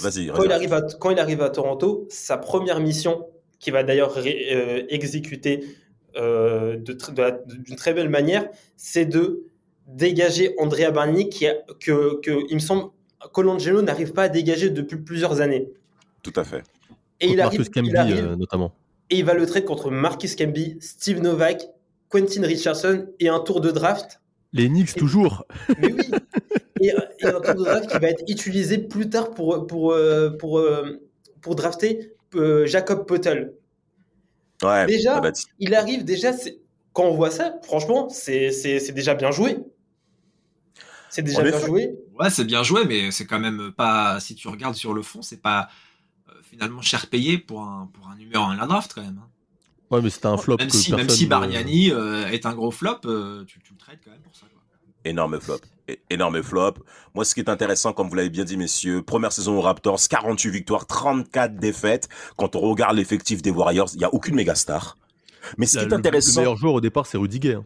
[0.00, 0.28] vas-y.
[0.28, 0.46] Quand vas-y.
[0.46, 3.26] il, arrive à, quand il arrive à Toronto, sa première mission,
[3.58, 5.64] qui va d'ailleurs euh, exécuter
[6.16, 9.44] euh, tr- d'une très belle manière, c'est de
[9.86, 12.90] dégager Andrea Bargnani, qui a, que, que, il me semble,
[13.32, 15.68] Colangelo n'arrive pas à dégager depuis plusieurs années.
[16.22, 16.62] Tout à fait.
[17.20, 18.72] Et il arrive, Marcus Camby, il arrive euh, notamment.
[19.10, 21.66] et il va le trade contre Marcus Camby, Steve Novak,
[22.10, 24.20] Quentin Richardson et un tour de draft.
[24.52, 25.44] Les Knicks, toujours.
[25.78, 26.10] Mais oui.
[26.80, 26.92] Et, et
[27.26, 31.00] un tour de draft qui va être utilisé plus tard pour, pour, euh, pour, euh,
[31.40, 33.54] pour drafter euh, Jacob Potel.
[34.62, 34.86] Ouais.
[34.86, 35.20] Déjà,
[35.58, 36.60] Il arrive déjà, c'est-
[36.92, 39.56] quand on voit ça, franchement, c'est c'est- c'est déjà bien joué.
[41.10, 41.94] C'est déjà En bien joué.
[42.18, 44.18] Ouais, c'est bien joué, mais c'est quand même pas.
[44.20, 45.68] Si tu regardes sur le fond, c'est pas
[46.28, 49.20] euh, finalement cher payé pour un, pour un numéro 1 de la draft, quand même.
[49.22, 49.28] hein.
[49.90, 50.56] Ouais, mais c'était un flop.
[50.58, 53.72] Même que si, même personne si Bargnani euh, est un gros flop, euh, tu, tu
[53.72, 54.42] le trades quand même pour ça.
[54.52, 54.60] Quoi.
[55.04, 55.58] Énorme flop.
[55.88, 56.74] É- Énorme flop.
[57.14, 59.98] Moi, ce qui est intéressant, comme vous l'avez bien dit, messieurs, première saison aux Raptors,
[60.08, 62.08] 48 victoires, 34 défaites.
[62.36, 64.98] Quand on regarde l'effectif des Warriors, il n'y a aucune méga star.
[65.56, 67.54] Mais ce qui Le- est Le intéressant, meilleur joueur au départ, c'est Rudy Gay.
[67.54, 67.64] hein.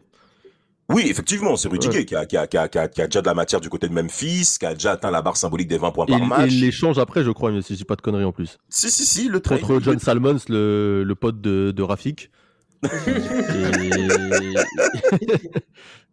[0.89, 2.05] Oui, effectivement, c'est Rudy Ouais.
[2.05, 3.69] Qui a, qui, a, qui, a, qui, a, qui a déjà de la matière du
[3.69, 6.21] côté de Memphis, qui a déjà atteint la barre symbolique des 20 points Et, par
[6.21, 6.51] et match.
[6.51, 8.57] il l'échange après, je crois, mais si je dis pas de conneries en plus.
[8.69, 9.61] Si, si, si, le trade.
[9.61, 12.29] Contre John Salmons, le, le pote de, de Rafik.
[12.83, 12.87] Et-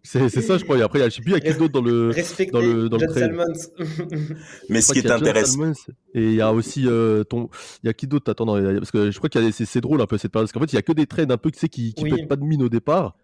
[0.03, 0.79] c'est ça, je crois.
[0.79, 2.11] Et après, il y a- je sais plus, il y a qui d'autre dans le.
[2.11, 3.37] Respecté dans le- dans le John trade.
[3.37, 4.35] Salmons.
[4.69, 5.73] Mais ce qui est intéressant,
[6.15, 7.49] et il y a aussi euh, ton.
[7.83, 8.31] Il y a qui d'autre?
[8.31, 10.33] Attends, non, a- parce que je crois qu'il y a c'est drôle un peu cette
[10.33, 10.47] période.
[10.47, 12.05] Parce qu'en fait, il y a que des trades un peu tu sais, qui, qui
[12.05, 12.11] Oui.
[12.15, 13.17] pètent pas de mine au départ.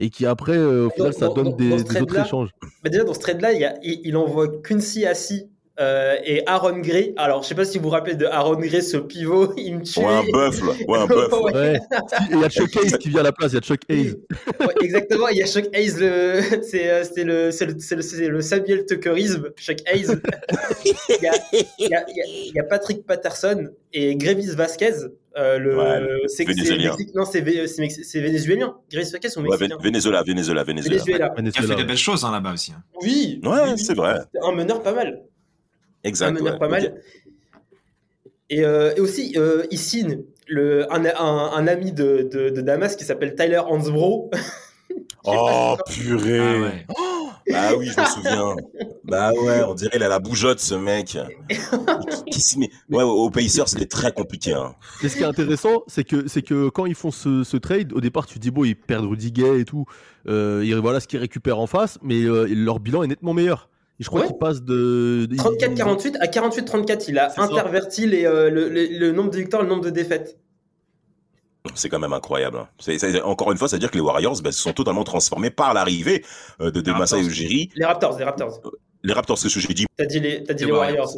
[0.00, 2.50] Et qui après, euh, au final, ça donne dans- des, dans ce des autres échanges.
[2.84, 7.12] Bah déjà, dans ce trade-là, il, envoie Quincy Assis euh, et Aaron Gray.
[7.18, 9.82] Alors, je sais pas si vous vous rappelez de Aaron Gray, ce pivot, il me
[9.82, 10.00] tue.
[10.00, 11.34] ouais, un buffle, ouais, un buffle.
[11.54, 11.78] Ouais.
[12.30, 14.14] Il y a Chuck Hayes qui vient à la place, il y a Chuck Hayes.
[14.60, 16.40] Ouais, exactement, il y a Chuck Hayes, le...
[16.62, 20.06] c'est euh, c'est le, c'est le, c'est le, c'est le Samuel Tuckerisme, Chuck Hayes.
[20.84, 24.16] il, y a, il, y a, il y a- il y a Patrick Patterson et
[24.16, 24.92] Grevis Vasquez.
[25.36, 26.96] Euh, le, Ouais, le c'est- c'est Vénézuélien.
[27.14, 27.40] Non, c'est
[28.20, 28.76] vénézuélien.
[28.90, 30.96] Grevis Vasquez ou Ouais, mexicain Ven- Venezuela, Venezuela, Venezuela.
[30.96, 31.18] Venezuela.
[31.18, 31.74] Il a fait Venezuela.
[31.74, 32.72] des belles choses hein, là-bas aussi.
[32.72, 32.82] hein.
[33.02, 33.78] Oui, Ouais, oui, oui.
[33.78, 34.20] c'est vrai.
[34.34, 35.22] C'est un meneur pas mal.
[36.04, 36.28] Exact.
[36.28, 36.58] un meneur ouais.
[36.58, 37.00] pas mal.
[38.48, 42.60] Et, euh, et aussi, euh, il signe le, un, un, un ami de, de, de
[42.60, 44.30] Damas qui s'appelle Tyler Hansbrough.
[45.28, 46.38] Oh, purée.
[46.38, 46.86] Ah ouais.
[47.50, 48.56] Bah oui, je me souviens.
[49.04, 51.16] bah ouais, on dirait il a la bougeotte, ce mec.
[51.48, 54.52] Qui- qui s'y met Ouais, au Pacers, c'était très compliqué.
[54.52, 54.74] Hein.
[55.02, 57.92] Mais ce qui est intéressant, c'est que, c'est que quand ils font ce, ce trade,
[57.92, 59.84] au départ, tu te dis, bon, ils perdent Rudy Gay et tout.
[60.28, 63.68] Euh, et voilà ce qu'ils récupèrent en face, mais euh, leur bilan est nettement meilleur.
[64.00, 64.26] Et je crois Ouais.
[64.26, 65.26] qu'ils passent de.
[65.30, 69.62] ils- 34-48 à 48-34, il a interverti les, euh, le, le- le nombre de victoires
[69.62, 70.36] et le nombre de défaites.
[71.74, 72.58] C'est quand même incroyable.
[72.58, 73.20] hein.
[73.24, 76.24] Encore une fois, c'est-à-dire que les Warriors bah, se sont totalement transformés par l'arrivée
[76.60, 77.20] euh, de, de Masai.
[77.20, 77.70] Ujiri.
[77.74, 78.60] Les Raptors, les Raptors.
[79.02, 79.86] Les Raptors, c'est ce que j'ai dit.
[79.96, 81.12] T'as dit les, t'as dit Les les Warriors.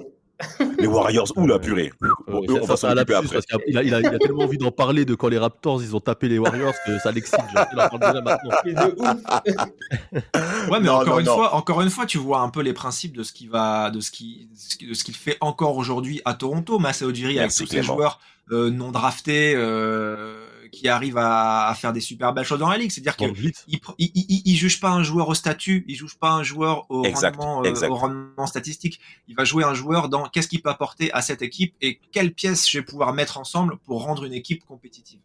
[0.79, 1.93] Les Warriors, ou la purée.
[2.03, 3.41] Eux, on va ça, ça, s'en occuper lapsus, après.
[3.49, 5.83] parce qu'il a, il a- il a tellement envie d'en parler de quand les Raptors
[5.83, 7.39] ils ont tapé les Warriors que ça l'excite.
[7.55, 8.51] genre, il en parle déjà maintenant.
[8.65, 9.63] Mais de ouf.
[10.71, 11.35] Ouais, mais Non, encore non, une non.
[11.35, 14.01] fois, encore une fois, tu vois un peu les principes de ce qui va, de
[14.01, 14.49] ce qui,
[14.89, 16.79] de ce qu'il fait encore aujourd'hui à Toronto.
[16.79, 17.83] Masao Ujiri avec tous Clément.
[17.95, 18.21] joueurs
[18.53, 22.79] euh, non draftés euh, qui arrivent à, à faire des super belles choses dans la
[22.79, 22.91] ligue.
[22.91, 23.53] C'est-à-dire que Van Vliet.
[23.67, 26.43] il, pr- il, il, il juge pas un joueur au statut, il juge pas un
[26.43, 27.91] joueur au, Exact, rendement, euh, exact.
[27.91, 29.01] au rendement statistique.
[29.29, 32.33] Il va jouer un joueur dans qu'est-ce qu'il peut apporter à cette équipe et quelles
[32.33, 35.21] pièces je vais pouvoir mettre ensemble pour rendre une équipe compétitive.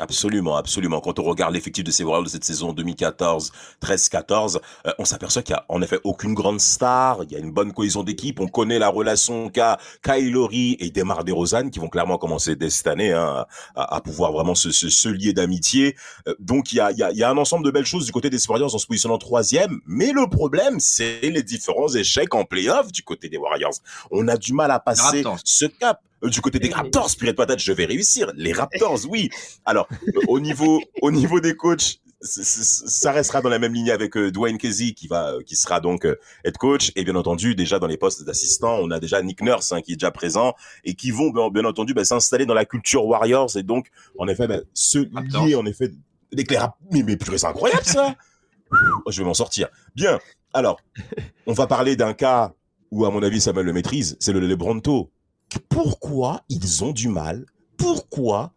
[0.00, 1.00] Absolument, absolument.
[1.00, 5.42] Quand on regarde l'effectif de ces Warriors de cette saison 2014, 13-14, euh, on s'aperçoit
[5.42, 7.22] qu'il y a en effet aucune grande star.
[7.24, 8.40] Il y a une bonne cohésion d'équipe.
[8.40, 12.86] On connaît la relation qu'a Lowry et Demar DeRozan qui vont clairement commencer dès cette
[12.86, 13.44] année hein,
[13.76, 15.96] à, à pouvoir vraiment se, se, se lier d'amitié.
[16.26, 17.84] Euh, donc il y a, il y, a, il y a un ensemble de belles
[17.84, 19.80] choses du côté des Warriors en se positionnant troisième.
[19.86, 23.74] Mais le problème, c'est les différents échecs en playoff du côté des Warriors.
[24.10, 26.00] On a du mal à passer ce cap.
[26.24, 28.30] Euh, Du côté des Raptors, Spirit Patate, je vais réussir.
[28.36, 29.30] Les Raptors, oui.
[29.64, 34.14] Alors, euh, au niveau, au niveau des coachs, ça restera dans la même ligne avec
[34.18, 36.06] euh, Dwayne Casey qui va, qui sera donc
[36.44, 39.72] head coach et bien entendu déjà dans les postes d'assistants, on a déjà Nick Nurse
[39.72, 40.54] hein, qui est déjà présent
[40.84, 43.86] et qui vont bien, bien entendu bah, s'installer dans la culture Warriors et donc
[44.18, 44.98] en effet bah, se
[45.46, 45.90] lier en effet
[46.58, 48.14] Rap- mais mais purée, c'est incroyable ça.
[49.06, 49.68] Oh, je vais m'en sortir.
[49.96, 50.20] Bien.
[50.52, 50.78] Alors,
[51.46, 52.52] on va parler d'un cas
[52.90, 55.10] où à mon avis Samuel le maîtrise, c'est le Lebronto.
[55.68, 57.44] Pourquoi ils ont du mal
[57.76, 58.52] Pourquoi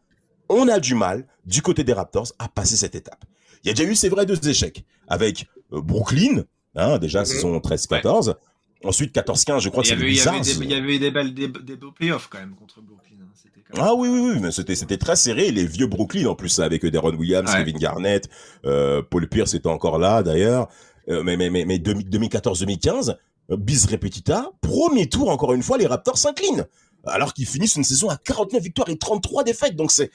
[0.50, 3.24] on a du mal du côté des Raptors à passer cette étape.
[3.64, 6.44] Il y a déjà eu, c'est vrai, deux échecs avec euh, Brooklyn,
[6.76, 7.26] hein, déjà Mhm.
[7.26, 8.36] saison 13-14.
[8.84, 11.00] Ensuite 14-15, je crois que c'est avait, il, y avait Wizards.
[11.00, 13.16] des, belles, des, des beaux playoffs quand même contre Brooklyn.
[13.22, 13.32] hein.
[13.34, 15.52] C'était quand même- Ah oui, oui, oui, mais c'était, très serré.
[15.52, 17.60] Les vieux Brooklyn, en plus, avec euh, Deron Williams, Ouais.
[17.60, 18.30] Kevin Garnett,
[18.66, 20.68] euh, Paul Pierce était encore là, d'ailleurs.
[21.10, 23.16] Euh, mais, mais, mais, mais 2014-2015,
[23.52, 26.66] euh, bis repetita, premier tour, encore une fois, les Raptors s'inclinent.
[27.06, 29.76] Alors qu'ils finissent une saison à 49 victoires et 33 défaites.
[29.76, 30.12] Donc c'est,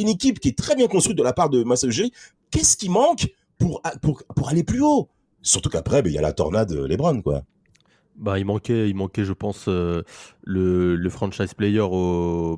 [0.00, 2.12] une équipe qui est très bien construite de la part de Massa Ujiri.
[2.50, 3.80] Qu'est-ce qui manque pour,
[4.46, 5.08] aller plus haut?
[5.40, 7.42] Surtout qu'après, ben, il y a la tornade euh, LeBron, quoi.
[8.16, 10.02] Bah, il manquait, il manquait, je pense, euh,
[10.44, 11.82] le, franchise player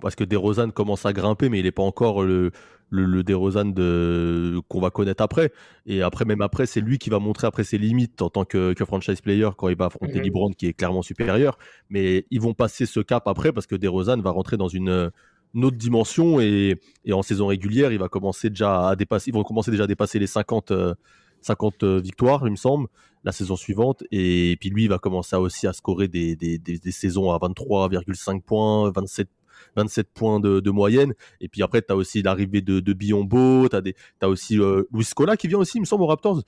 [0.02, 2.50] parce que DeRozan commence à grimper, mais il n'est pas encore le,
[2.94, 4.60] le, le DeRozan de...
[4.68, 5.52] qu'on va connaître après.
[5.86, 8.72] Et après, même après, c'est lui qui va montrer après ses limites en tant que,
[8.72, 10.24] que franchise player quand il va affronter Mhm.
[10.24, 11.58] LeBron qui est clairement supérieur.
[11.90, 15.10] Mais ils vont passer ce cap après parce que DeRozan va rentrer dans une,
[15.54, 19.34] une autre dimension et, et en saison régulière, il va commencer déjà à dépasser, ils
[19.34, 20.94] vont commencer déjà à dépasser les 50, euh,
[21.42, 22.86] 50 victoires, il me semble
[23.24, 24.04] la saison suivante.
[24.12, 27.32] Et puis lui, il va commencer à aussi à scorer des, des, des, des saisons
[27.32, 29.28] à 23,5 points, 27,
[29.76, 31.14] 27 points de, de moyenne.
[31.40, 33.76] Et puis après, tu as aussi l'arrivée de, de Biombo, tu
[34.20, 36.42] as, aussi euh, Luis Scola qui vient aussi, il me semble, aux Raptors.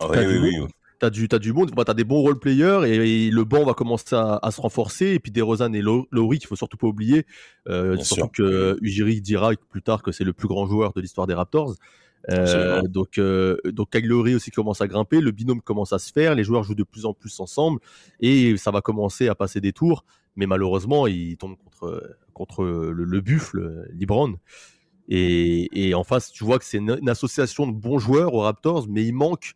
[0.00, 0.66] Ah oui, oui, oui.
[0.98, 3.64] T'as du, t'as du monde, bah, t'as des bons role players et, et le banc
[3.64, 5.06] va commencer à, à se renforcer.
[5.14, 7.26] Et puis DeRozan et Low- Lowry, qu'il faut surtout pas oublier.
[7.68, 8.30] Euh, surtout sûr.
[8.32, 11.74] que Ujiri dira plus tard que c'est le plus grand joueur de l'histoire des Raptors.
[12.30, 16.12] Euh, donc, euh, donc Kyle Lowry aussi commence à grimper, le binôme commence à se
[16.12, 17.80] faire, les joueurs jouent de plus en plus ensemble
[18.20, 20.04] et ça va commencer à passer des tours.
[20.36, 24.36] Mais malheureusement, il tombe contre, contre le, le buffle, Libron.
[25.08, 28.40] Et, et en face, tu vois que c'est une, une association de bons joueurs aux
[28.40, 29.54] Raptors, mais il manque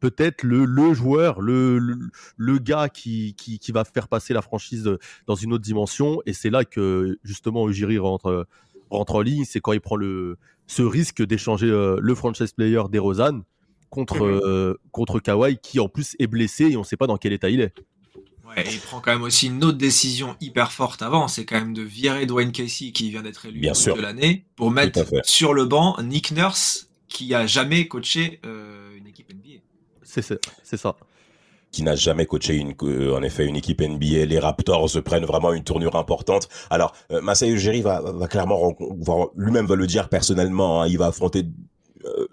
[0.00, 1.96] peut-être le, le joueur, le, le,
[2.36, 4.90] le gars qui, qui, qui va faire passer la franchise
[5.26, 6.20] dans une autre dimension.
[6.26, 8.46] Et c'est là que justement Ujiri rentre,
[8.90, 9.44] rentre en ligne.
[9.44, 13.42] C'est quand il prend le, ce risque d'échanger euh, le franchise player DeRozan
[13.90, 17.16] contre, euh, contre Kawhi, qui en plus est blessé et on ne sait pas dans
[17.16, 17.74] quel état il est.
[18.56, 21.58] Ouais, et il prend quand même aussi une autre décision hyper forte avant, c'est quand
[21.58, 23.96] même de virer Dwayne Casey qui vient d'être élu Bien sûr.
[23.96, 29.06] de l'année pour mettre sur le banc Nick Nurse qui a jamais coaché euh, une
[29.06, 29.60] équipe NBA.
[30.02, 30.34] C'est ça.
[30.64, 30.96] C'est ça.
[31.72, 34.24] qui n'a jamais coaché une, euh, en effet une équipe NBA.
[34.24, 36.48] Les Raptors prennent vraiment une tournure importante.
[36.70, 38.76] Alors, euh, Masai Ujiri va, va clairement,
[39.36, 41.44] lui-même va le dire personnellement, hein, il va affronter
[42.04, 42.26] euh,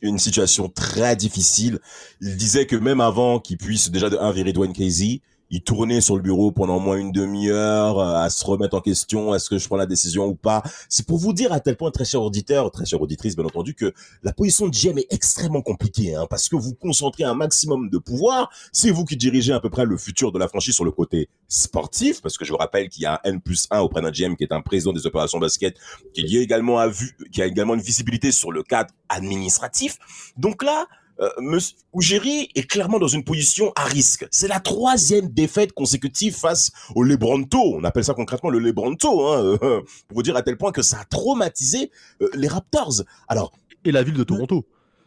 [0.00, 1.78] une situation très difficile.
[2.20, 5.20] Il disait que même avant qu'il puisse déjà de un virer Dwayne Casey,
[5.52, 8.80] il tournait sur le bureau pendant au moins une demi-heure euh, à se remettre en
[8.80, 10.62] question, est-ce que je prends la décision ou pas.
[10.88, 13.74] C'est pour vous dire à tel point, très cher auditeur, très chère auditrice, bien entendu,
[13.74, 17.90] que la position de GM est extrêmement compliquée, hein, parce que vous concentrez un maximum
[17.90, 20.86] de pouvoir, c'est vous qui dirigez à peu près le futur de la franchise sur
[20.86, 23.80] le côté sportif, parce que je vous rappelle qu'il y a un N plus 1
[23.80, 25.76] auprès d'un GM qui est un président des opérations basket,
[26.14, 29.98] qui est également à vue, qui a également une visibilité sur le cadre administratif.
[30.38, 30.86] Donc là,
[31.20, 31.58] euh,
[31.94, 34.26] Ujiri est clairement dans une position à risque.
[34.30, 37.58] C'est la troisième défaite consécutive face au Lebronto.
[37.74, 40.82] On appelle ça concrètement le Lebronto, hein, euh, pour vous dire à tel point que
[40.82, 43.02] ça a traumatisé euh, les Raptors.
[43.28, 43.52] Alors,
[43.84, 44.66] Et la ville de Toronto.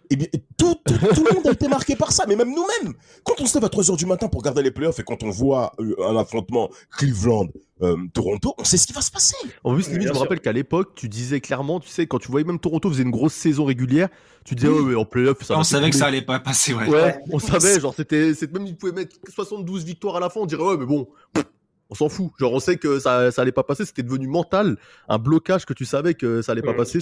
[0.10, 2.94] Eh bien, tout, tout, tout le monde a été marqué par ça, mais même nous-mêmes.
[3.24, 5.30] Quand on se lève à 3h du matin pour regarder les playoffs et quand on
[5.30, 9.36] voit euh, un affrontement Cleveland-Toronto, on sait ce qui va se passer.
[9.64, 12.30] En plus, limite, je me rappelle qu'à l'époque, tu disais clairement, tu sais, quand tu
[12.30, 14.10] voyais même Toronto faisait une grosse saison régulière,
[14.44, 16.74] tu disais, ouais, ouais, en playoff, ça va on savait que ça allait pas passer,
[16.74, 16.88] ouais.
[16.88, 20.46] Ouais, on savait, genre, c'était, même ils pouvaient mettre 72 victoires à la fin, on
[20.46, 21.46] dirait, ouais, mais bon, pff,
[21.90, 22.32] on s'en fout.
[22.40, 25.74] Genre, on sait que ça, ça allait pas passer, c'était devenu mental, un blocage que
[25.74, 27.00] tu savais que ça allait pas passer.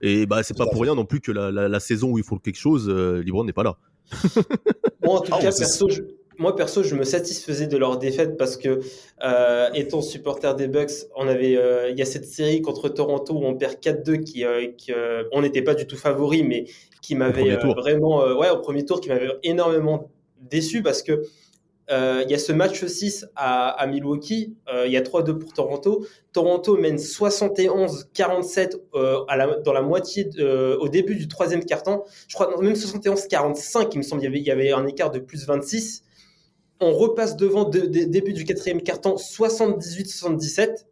[0.00, 2.24] Et bah, c'est pas pour rien non plus que la, la- la saison où il
[2.24, 3.76] faut quelque chose, euh, n'est pas là.
[5.02, 6.02] Moi, en tout Ah, cas, perso, je,
[6.38, 8.80] moi, perso, je me satisfaisais de leur défaite parce que,
[9.24, 13.34] euh, étant supporter des Bucks, on avait, euh, il y a cette série contre Toronto
[13.34, 16.66] où on perd 4-2 qui, euh, qui, euh, on n'était pas du tout favori, mais
[17.02, 21.12] qui m'avait euh, vraiment, euh, ouais, au premier tour, qui m'avait énormément déçu parce que
[21.12, 21.22] euh,
[21.90, 26.04] il y a ce match 6 à, Milwaukee, euh, il y a 3-2 pour Toronto.
[26.32, 29.20] Toronto mène 71-47 euh,
[29.64, 32.04] dans la moitié, de- euh, au début du troisième quart-temps.
[32.28, 36.04] Je crois même 71-45, il me semble, il y, avait, un écart de plus 26.
[36.80, 40.86] On repasse devant de- de- début du quatrième quart-temps 78-77.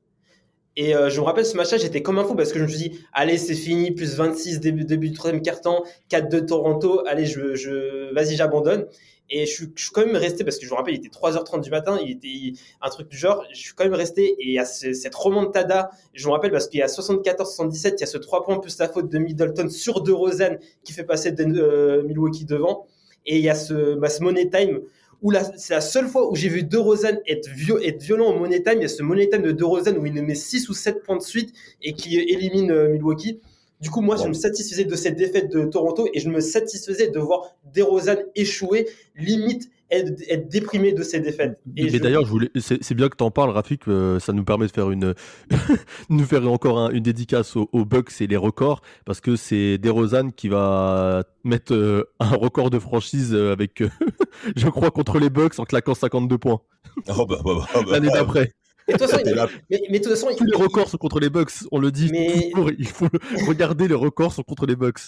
[0.79, 2.69] Et euh, je me rappelle ce match-là, j'étais comme un fou parce que je me
[2.69, 8.13] suis dit, allez, c'est fini, plus 26 début, du troisième quart-temps, 4-2 Toronto, allez, je,
[8.13, 8.87] vas-y, j'abandonne.
[9.29, 11.09] Et je suis, je suis quand même resté, parce que je me rappelle, il était
[11.09, 14.47] 3h30 du matin, il était un truc du genre, je suis quand même resté, et
[14.47, 18.01] il y a ce- cette remontada, je me rappelle parce qu'il y a 74-77, il
[18.01, 21.05] y a ce 3 points plus la faute de Middleton sur De Rosen qui fait
[21.05, 22.87] passer Den- euh, Milwaukee devant,
[23.27, 24.81] et il y a ce, bah, ce Money Time
[25.23, 27.49] où c'est la seule fois où j'ai vu De Rosen être,
[27.83, 30.05] être violent au Money Time, il y a ce Money Time de De Rosen où
[30.07, 33.41] il met 6 ou 7 points de suite et qui élimine euh, Milwaukee.
[33.81, 37.09] Du coup, moi, je me satisfaisais de cette défaite de Toronto et je me satisfaisais
[37.11, 37.43] de voir
[37.75, 41.61] DeRozan échouer, limite être, être déprimé de ces défaites.
[41.77, 43.87] Et mais je- d'ailleurs, je voulais, c'est, bien que t'en parles, Rafik.
[43.87, 45.15] euh, ça nous permet de faire une,
[46.09, 49.79] nous faire encore un- une dédicace aux, aux Bucks et les records, parce que c'est
[49.79, 53.89] DeRozan qui va mettre euh, un record de franchise euh, avec, euh,
[54.57, 56.61] je crois, contre les Bucks en claquant 52 points
[57.09, 58.53] Oh, bah, bah, bah, bah, l'année d'après.
[58.89, 59.49] Mais de toute façon, T'es là.
[59.51, 61.51] il- mais, mais de toute façon, Tous il- les records sont contre les Bucks.
[61.73, 62.71] On le dit Mais- toujours.
[62.79, 63.09] Il faut
[63.47, 65.01] regarder les records sont contre les Bucks.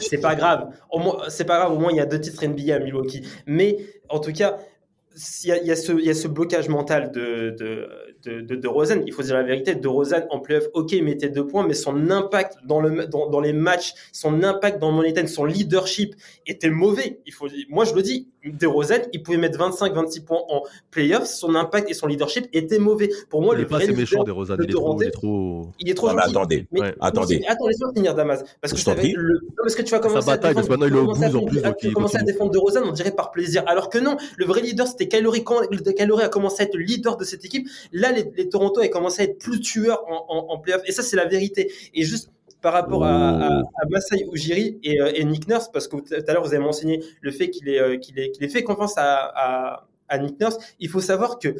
[0.00, 0.68] c'est pas grave.
[0.90, 1.72] Au moins, c'est pas grave.
[1.72, 3.22] Au moins, il y a deux titres NBA à Milwaukee.
[3.46, 3.76] Mais
[4.08, 4.58] en tout cas,
[5.44, 7.88] il y a, il y a ce, il y a ce blocage mental de de,
[8.24, 9.02] de, de, de Rosen.
[9.06, 9.74] Il faut dire la vérité.
[9.74, 13.28] De Rosen en playoff, ok, il mettait deux points, mais son impact dans le dans,
[13.28, 16.14] dans les matchs, son impact dans le money time, son leadership
[16.46, 17.20] était mauvais.
[17.26, 18.28] Il faut, moi, je le dis.
[18.44, 21.26] De Rosen, il pouvait mettre 25-26 points en playoff.
[21.26, 23.10] Son impact et son leadership étaient mauvais.
[23.28, 25.68] Pour moi, il le est pas assez méchant de Il est trop, il est trop.
[25.80, 26.94] il est trop Non, mais attendez, Mais, Ouais.
[27.00, 27.42] attendez.
[27.46, 28.42] Attends, laisse-moi finir, Damas.
[28.62, 29.12] Parce que Je prie.
[29.14, 29.34] le...
[29.34, 31.06] non, parce que tu vas commencer bataille, à parce défendre, que maintenant, il est au
[31.12, 33.64] commencer à 12 en plus, commencer à défendre de Rosanne, on dirait par plaisir.
[33.66, 35.44] Alors que non, le vrai leader, c'était Kylori.
[35.44, 38.82] Quand le- Kylori a commencé à être le leader de cette équipe, là, les, Toronto
[38.82, 40.82] ont commencé à être plus tueurs en, en, playoff.
[40.86, 41.72] Et ça, c'est la vérité.
[41.94, 45.86] Et juste par rapport à, à, à Masai Ujiri et, euh, et Nick Nurse, parce
[45.86, 49.86] que tout à l'heure, vous avez mentionné le fait qu'il ait, euh, fait confiance à,
[50.08, 50.58] à, Nick Nurse.
[50.80, 51.54] Il faut savoir que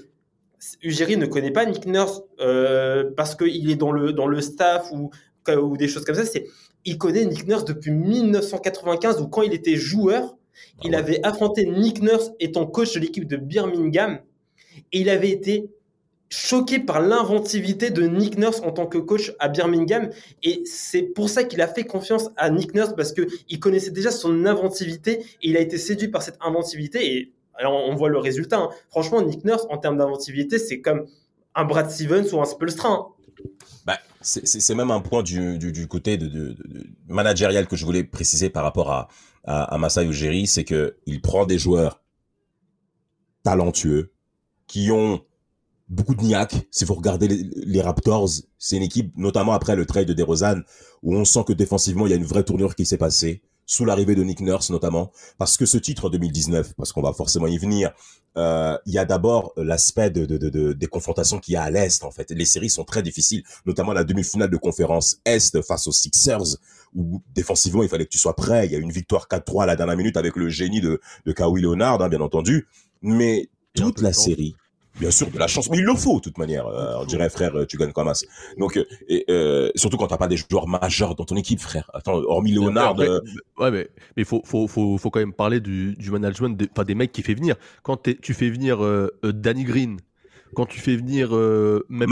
[0.83, 4.91] Ujiri ne connaît pas Nick Nurse euh, parce qu'il est dans le, dans le staff
[4.93, 5.11] ou,
[5.49, 6.25] ou des choses comme ça.
[6.25, 6.47] C'est,
[6.85, 10.38] il connaît Nick Nurse depuis 1995 où quand il était joueur,
[10.85, 10.97] il ouais.
[10.97, 14.19] avait affronté Nick Nurse étant coach de l'équipe de Birmingham
[14.93, 15.69] et il avait été
[16.31, 20.11] choqué par l'inventivité de Nick Nurse en tant que coach à Birmingham
[20.43, 23.91] et c'est pour ça qu'il a fait confiance à Nick Nurse parce que il connaissait
[23.93, 28.09] déjà son inventivité et il a été séduit par cette inventivité et alors on voit
[28.11, 28.59] le résultat.
[28.59, 28.69] hein.
[28.91, 31.07] Franchement, Nick Nurse en termes d'inventivité, c'est comme
[31.55, 32.89] un Brad Stevens ou un Spolstra.
[32.91, 33.07] hein.
[33.87, 37.85] Bah, c'est- même un point du, du, du côté de, de, de- managérial que je
[37.87, 39.09] voulais préciser par rapport à,
[39.49, 42.03] à, à Masai Ujiri, c'est que il prend des joueurs
[43.43, 44.13] talentueux
[44.67, 45.23] qui ont
[45.89, 46.69] beaucoup de niaque.
[46.71, 50.61] Si vous regardez les, Raptors, c'est une équipe, notamment après le trade de DeRozan,
[51.03, 53.85] où on sent que défensivement, il y a une vraie tournure qui s'est passée, sous
[53.85, 57.47] l'arrivée de Nick Nurse notamment, parce que ce titre en 2019, parce qu'on va forcément
[57.47, 57.91] y venir,
[58.37, 62.11] euh, il y a d'abord l'aspect de- des confrontations qu'il y a à l'Est, en
[62.11, 62.31] fait.
[62.31, 66.57] Les séries sont très difficiles, notamment la demi-finale de conférence Est face aux Sixers,
[66.95, 68.67] où défensivement, il fallait que tu sois prêt.
[68.67, 71.33] Il y a une victoire 4-3 à la dernière minute avec le génie de, de
[71.33, 72.67] Kawhi Leonard, hein, bien entendu.
[73.03, 74.57] Mais toute de la série,
[74.99, 76.67] bien sûr, de la chance, mais il le faut, de toute manière.
[76.67, 78.25] Euh, on dirait, frère, euh, tu gagnes comme as.
[78.59, 81.91] Donc, euh, et, euh, surtout quand t'as pas des joueurs majeurs dans ton équipe, frère.
[81.95, 83.21] Attends, hormis Leonard, euh,
[83.59, 86.95] Ouais, mais il faut, faut, faut, faut quand même parler du, du management, enfin, des
[86.95, 87.57] mecs qui fait venir.
[87.83, 88.79] Quand tu fais venir
[89.23, 89.99] Danny Green,
[90.55, 92.09] quand tu fais venir euh, même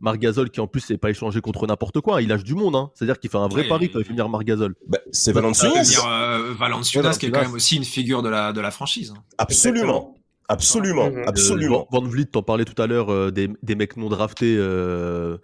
[0.00, 2.54] Marc Gasol qui en plus n'est pas échangé contre n'importe quoi, hein, il lâche du
[2.54, 2.90] monde, hein.
[2.94, 4.74] c'est-à-dire qu'il fait un vrai Ouais, pari quand il fait venir Marc Gasol.
[4.86, 6.02] bah, c'est Bah, Valanciunas.
[6.06, 9.12] Euh, Valanciunas, qui est quand même aussi une figure de la, de la franchise.
[9.16, 9.22] hein.
[9.38, 10.14] Absolument.
[10.48, 11.22] Absolument, Mhm.
[11.26, 11.82] absolument.
[11.92, 15.38] Euh, Van Vliet, t'en parlais tout à l'heure euh, des, des mecs non draftés, euh,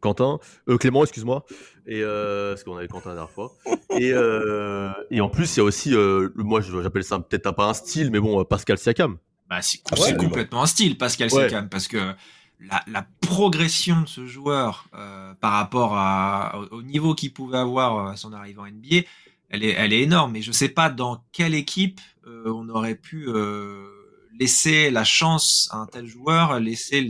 [0.00, 0.38] Quentin,
[0.70, 1.44] euh, Clément, excuse-moi.
[1.86, 3.52] Et euh, parce qu'on avait Quentin la dernière fois.
[3.98, 7.52] Et, euh, et en plus, il y a aussi, euh, moi, j'appelle ça peut-être un-
[7.52, 9.18] pas un style, mais bon, Pascal Siakam.
[9.56, 10.24] Bah, c'est Absolument.
[10.24, 11.48] complètement un style, Pascal Ouais.
[11.48, 12.14] Siakam, parce que
[12.60, 17.58] la, la progression de ce joueur euh, par rapport à, au, au niveau qu'il pouvait
[17.58, 19.06] avoir à son arrivée en NBA,
[19.50, 20.34] elle est, elle est énorme.
[20.36, 23.86] Et je sais pas dans quelle équipe euh, on aurait pu euh,
[24.40, 27.08] laisser la chance à un tel joueur, laisser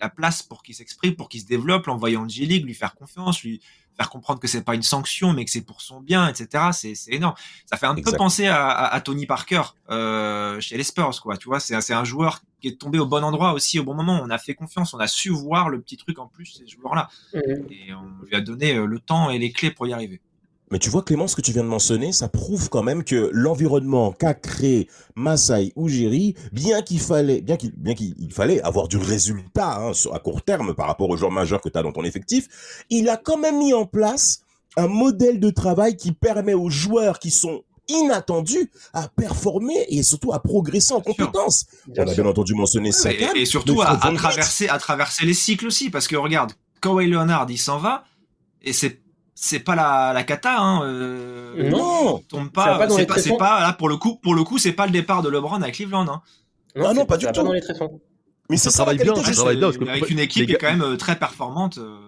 [0.00, 3.42] la place pour qu'il s'exprime, pour qu'il se développe, l'envoyer en G-League, lui faire confiance,
[3.42, 3.60] lui
[3.96, 6.70] faire comprendre que c'est pas une sanction, mais que c'est pour son bien, etc.
[6.72, 7.34] C'est c'est énorme.
[7.66, 11.36] Ça fait un peu penser à, à- à Tony Parker euh, chez les Spurs, quoi.
[11.36, 13.84] Tu vois, c'est un- c'est un joueur qui est tombé au bon endroit aussi au
[13.84, 14.20] bon moment.
[14.22, 17.08] On a fait confiance, on a su voir le petit truc en plus ces joueurs-là,
[17.34, 17.66] Mhm.
[17.70, 20.20] et on lui a donné euh, le temps et les clés pour y arriver.
[20.74, 23.30] Mais tu vois, Clément, ce que tu viens de mentionner, ça prouve quand même que
[23.32, 28.88] l'environnement qu'a créé Masai Ujiri, bien qu'il fallait, bien qu'il, bien qu'il il fallait avoir
[28.88, 31.82] du résultat hein, sur, à court terme par rapport aux joueurs majeurs que tu as
[31.84, 32.48] dans ton effectif,
[32.90, 34.40] il a quand même mis en place
[34.76, 40.32] un modèle de travail qui permet aux joueurs qui sont inattendus à performer et surtout
[40.32, 41.66] à progresser en Bien compétences.
[41.86, 45.24] Bien On a bien entendu mentionné Et, Siakam, et surtout à, à traverser, à traverser
[45.24, 46.52] les cycles aussi, parce que regarde,
[46.82, 48.02] Kawhi Leonard, il s'en va,
[48.60, 49.03] et c'est
[49.34, 50.82] c'est pas la, la cata, hein.
[50.84, 53.06] euh, Non, tombe pas, c'est les
[53.36, 55.60] pas, pas là pour le coup, pour le coup, c'est pas le départ de LeBron
[55.62, 56.06] à Cleveland.
[56.08, 56.22] Hein.
[56.76, 57.32] Non, Ah non, pas du tout.
[57.32, 58.00] Pas dans les tréfonds.
[58.48, 60.58] mais Ça ça travaille bien, ça travaille bien, parce que- avec une équipe qui est
[60.58, 61.98] quand même euh, très performante euh,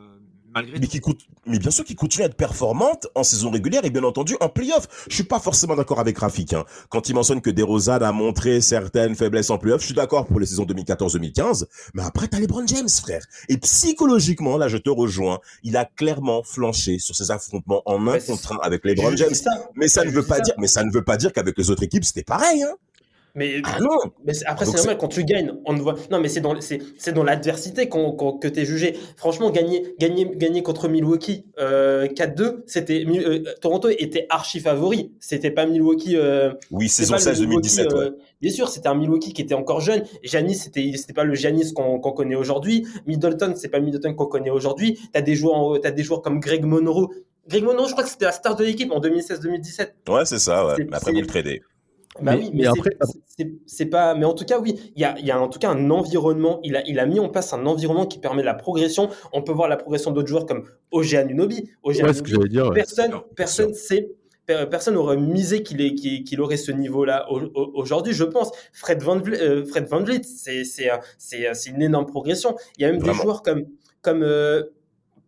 [0.57, 3.85] malgré mais qui coûte, mais bien sûr qui continue à être performante en saison régulière
[3.85, 4.89] et bien entendu en playoff.
[5.09, 6.65] Je suis pas forcément d'accord avec Rafik, hein.
[6.89, 10.41] Quand il mentionne que DeRozan a montré certaines faiblesses en playoff, je suis d'accord pour
[10.41, 13.23] les saisons 2014-2015, mais après t'as LeBron James, frère.
[13.49, 18.13] Et psychologiquement, là je te rejoins, il a clairement flanché sur ses affrontements en un
[18.13, 19.35] Ouais, contre un avec LeBron James.
[19.35, 19.51] ça.
[19.75, 20.41] Mais ça ne veut pas ça.
[20.43, 22.75] dire, mais ça ne veut pas dire qu'avec les autres équipes c'était pareil, hein.
[23.37, 23.91] Mais, Ah non.
[24.24, 25.95] mais après, Donc c'est normal, quand tu gagnes, on ne voit.
[26.11, 28.97] Non, mais c'est dans, c'est, dans l'adversité qu'on, qu'on- que tu es jugé.
[29.16, 35.12] Franchement, gagner, gagner, gagner contre Milwaukee euh, 4-2, c'était, Mi- euh, Toronto était archi favori.
[35.20, 36.16] C'était pas Milwaukee.
[36.16, 38.11] euh, Oui, saison pas le 16 2017, Milwaukee, ouais.
[38.16, 40.03] euh, Bien sûr, c'était un Milwaukee qui était encore jeune.
[40.24, 42.87] Giannis, c'était, c'était pas le Giannis qu'on, qu'on connaît aujourd'hui.
[43.07, 44.99] Middleton, c'est pas le Middleton qu'on connaît aujourd'hui.
[45.12, 47.09] T'as des joueurs, t'as des joueurs comme Greg Monroe.
[47.49, 49.89] Greg Monroe, je crois que c'était la star de l'équipe en 2016-2017.
[50.09, 50.87] Ouais, c'est ça, ouais.
[50.93, 51.62] Après vous le tradez.
[52.23, 52.91] Bah Mais- oui, mais mais, après-
[53.67, 54.14] c'est- pas.
[54.14, 55.91] Mais en tout cas, oui, il y a, il y a en tout cas un
[55.91, 56.61] environnement.
[56.64, 59.09] Il a, il a mis en place un environnement qui permet la progression.
[59.33, 61.71] On peut voir la progression d'autres joueurs comme OG Anunobi.
[61.83, 62.67] OG Ouais, ce que j'allais dire.
[62.69, 62.75] ouais.
[62.75, 64.11] personne, sûr, personne sait.
[64.47, 68.51] per- Personne n'aurait misé qu'il qu'il qu'il aurait ce niveau-là au- au- aujourd'hui, je pense.
[68.73, 72.55] Fred Van Vliet, euh, Fred Van Vliet, c'est c'est un- c'est- c'est une énorme progression.
[72.79, 73.17] Il y a même Vraiment.
[73.17, 73.64] des joueurs comme
[74.03, 74.62] comme euh,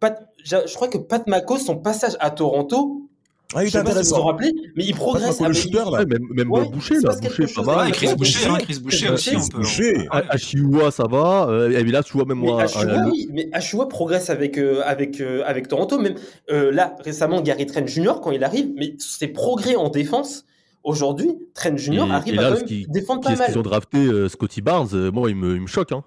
[0.01, 3.08] Pat, je crois que Pat Mako, son passage à Toronto,
[3.55, 4.25] Ah, il est pas si vous vous intéressant.
[4.25, 5.41] rappelez, mais il progresse.
[5.41, 6.05] le avec- shooter, là.
[6.05, 7.79] Même même Ouais, Boucher, là, Boucher, pas mal.
[7.81, 9.59] avec Chris Boucher, hein, Chris Boucher aussi, Chris on peut.
[9.61, 10.07] Boucher.
[10.11, 11.47] Ah, Achiuwa, ça va.
[11.49, 12.63] Euh, et là, tu vois, même Mais moi.
[12.63, 15.99] Ashua, euh, oui, mais Ashua progresse avec, euh, avec, euh, avec Toronto.
[15.99, 16.17] Même
[16.51, 20.45] euh, là, récemment, Gary Trent Jr., quand il arrive, mais ses progrès en défense,
[20.85, 21.95] aujourd'hui, Trent Jr.
[22.07, 23.57] Et- arrive et là, à quand même défendre pas mal.
[23.59, 25.93] ont drafté euh, Scotty Barnes euh, Moi, il me, il me choque.
[25.93, 26.05] Hein.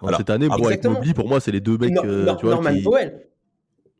[0.00, 0.94] En Alors, cette année, moi, avec exactement.
[0.94, 1.94] Mobley, pour moi, c'est les deux mecs.
[1.94, 2.74] Norman.
[2.82, 3.20] Powell.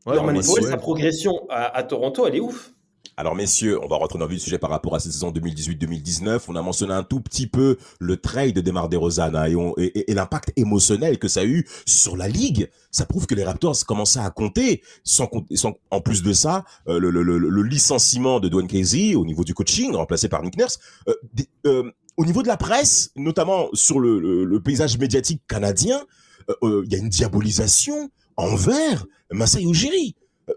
[0.07, 2.71] Ouais, Norman Norman Powell, sa progression à, à Toronto, elle est ouf.
[3.19, 5.31] Alors messieurs, on va rentrer dans le vif du sujet par rapport à cette saison
[5.31, 6.41] 2018-2019.
[6.49, 9.53] On a mentionné un tout petit peu le trade de Demar DeRozan hein, et,
[9.83, 12.69] et- et- et l'impact émotionnel que ça a eu sur la ligue.
[12.91, 14.83] Ça prouve que les Raptors commençaient à compter.
[15.03, 18.67] Sans, compter- sans- en plus de ça, euh, le, le- le- le licenciement de Dwayne
[18.67, 20.77] Casey au niveau du coaching, remplacé par Nick Nurse.
[21.07, 25.41] euh, des- euh, au niveau de la presse, notamment sur le, le- le paysage médiatique
[25.47, 26.01] canadien,
[26.51, 30.15] euh, euh, il y a une diabolisation envers Masai Ujiri.
[30.49, 30.53] Euh,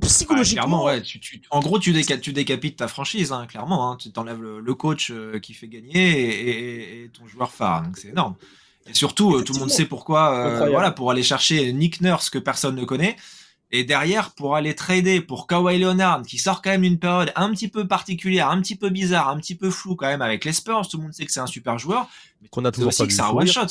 [0.00, 1.02] Psychologiquement, clairement, ouais.
[1.02, 3.90] Tu, tu- en gros, tu, déca- tu décapites ta franchise, hein, clairement.
[3.92, 7.52] Hein, tu t'enlèves le, le coach euh, qui fait gagner et, et- et ton joueur
[7.52, 7.82] phare.
[7.82, 8.34] Donc c'est énorme.
[8.88, 10.34] Et surtout, euh, tout le monde sait pourquoi.
[10.36, 13.16] euh, voilà, pour aller chercher Nick Nurse que personne ne connaît.
[13.70, 17.50] Et derrière, pour aller trader pour Kawhi Leonard, qui sort quand même d'une période un
[17.52, 20.52] petit peu particulière, un petit peu bizarre, un petit peu floue quand même avec les
[20.52, 20.88] Spurs.
[20.88, 22.08] Tout le monde sait que c'est un super joueur.
[22.40, 23.66] Mais Qu'on a toujours aussi pas que c'est un one shot.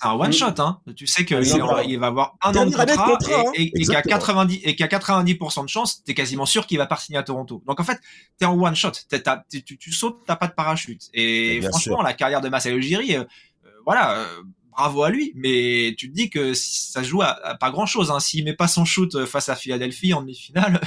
[0.00, 0.32] C'est un one Mm.
[0.32, 0.80] shot, hein.
[0.94, 3.44] Tu sais que Ah, il, va avoir un an de contrat, contrat, hein.
[3.54, 4.14] et, et, et qu'à Exactement.
[4.16, 7.62] 90 et qu'à 90% de chance, t'es quasiment sûr qu'il va pas signer à Toronto.
[7.66, 7.98] Donc en fait,
[8.38, 8.92] t'es en one shot.
[9.08, 11.02] T'es- t'as- tu, tu, tu sautes, t'as pas de parachute.
[11.14, 12.02] Et franchement, sûr.
[12.02, 13.24] la carrière de Masai Ujiri, euh,
[13.66, 15.32] euh, voilà, euh, bravo à lui.
[15.34, 18.12] Mais tu te dis que ça joue à, à pas grand chose.
[18.12, 18.20] Hein.
[18.20, 20.80] S'il met pas son shoot euh, face à Philadelphie en demi-finale,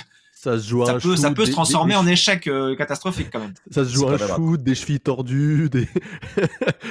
[0.43, 2.75] Ça se joue à Ça un peut, ça peut se transformer des- en échec euh,
[2.75, 3.53] catastrophique quand même.
[3.69, 5.87] Ça se joue un shoot, des chevilles tordues, des.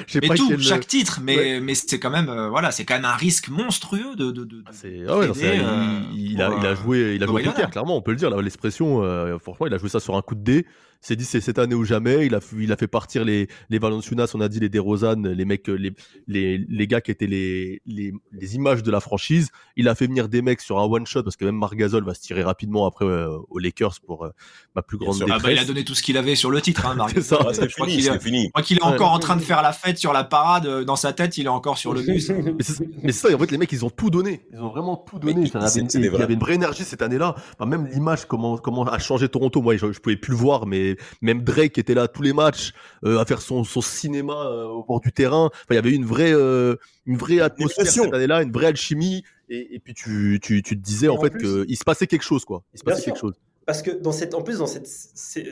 [0.06, 1.60] Je sais Mais pas tout, quel- chaque titre, mais, Ouais.
[1.60, 4.30] mais c'est quand même, euh, voilà, c'est quand même un risque monstrueux de.
[4.30, 4.62] de, de,
[5.08, 7.70] ah ouais, non, c'est- d'aider, euh, il, a, il a joué, il a joué poker,
[7.70, 8.30] clairement, on peut le dire.
[8.40, 10.66] L'expression, euh, franchement, il a joué ça sur un coup de dé.
[11.02, 12.26] Il s'est dit c'est cette année ou jamais.
[12.26, 15.44] Il a, il a fait partir les, les Valenciunas, on a dit les DeRozan, les
[15.46, 15.92] mecs, euh, les,
[16.28, 19.48] les, les gars qui étaient les, les, les images de la franchise.
[19.76, 22.04] Il a fait venir des mecs sur un one shot parce que même Marc Gasol
[22.04, 24.30] va se tirer rapidement après euh, aux Lakers pour euh,
[24.76, 25.16] ma plus grande.
[25.22, 25.42] Ah détresse.
[25.42, 27.10] bah, il a donné tout ce qu'il avait sur le titre, hein, Marc.
[27.14, 27.38] C'est ça.
[27.54, 28.44] C'est Je crois fini, qu'il est- c'est fini.
[28.44, 28.92] Je crois qu'il est Ouais.
[28.92, 30.84] encore en train de faire la fête sur la parade.
[30.84, 32.28] Dans sa tête, il est encore sur le bus.
[33.02, 34.42] Mais c'est ça, en fait, les mecs, ils ont tout donné.
[34.52, 35.46] Ils ont vraiment tout donné.
[35.46, 37.34] Ça avait- il y avait une vraie énergie cette année-là.
[37.58, 39.62] Enfin, même l'image, comment, comment a changé Toronto.
[39.62, 40.89] Moi, je, je pouvais plus le voir, mais
[41.20, 42.72] même Drake était là tous les matchs
[43.04, 45.46] euh, à faire son, son cinéma euh, au bord du terrain.
[45.52, 46.76] Enfin, il y avait une vraie, euh,
[47.06, 49.22] une vraie atmosphère cette année-là, une vraie alchimie.
[49.48, 52.06] Et, et puis tu, tu, tu te disais Et en en fait qu'il se passait
[52.06, 52.62] quelque chose, quoi.
[52.72, 53.12] Il se passait sûr.
[53.12, 53.34] quelque chose.
[53.66, 54.86] Parce que dans cette, en plus, dans, cette,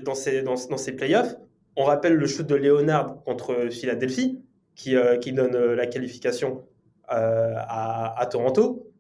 [0.04, 1.34] dans, ces, dans, dans ces playoffs,
[1.76, 4.40] on rappelle le shoot de Leonard contre Philadelphie,
[4.74, 6.64] qui, qui donne la qualification
[7.06, 8.90] à, à Toronto.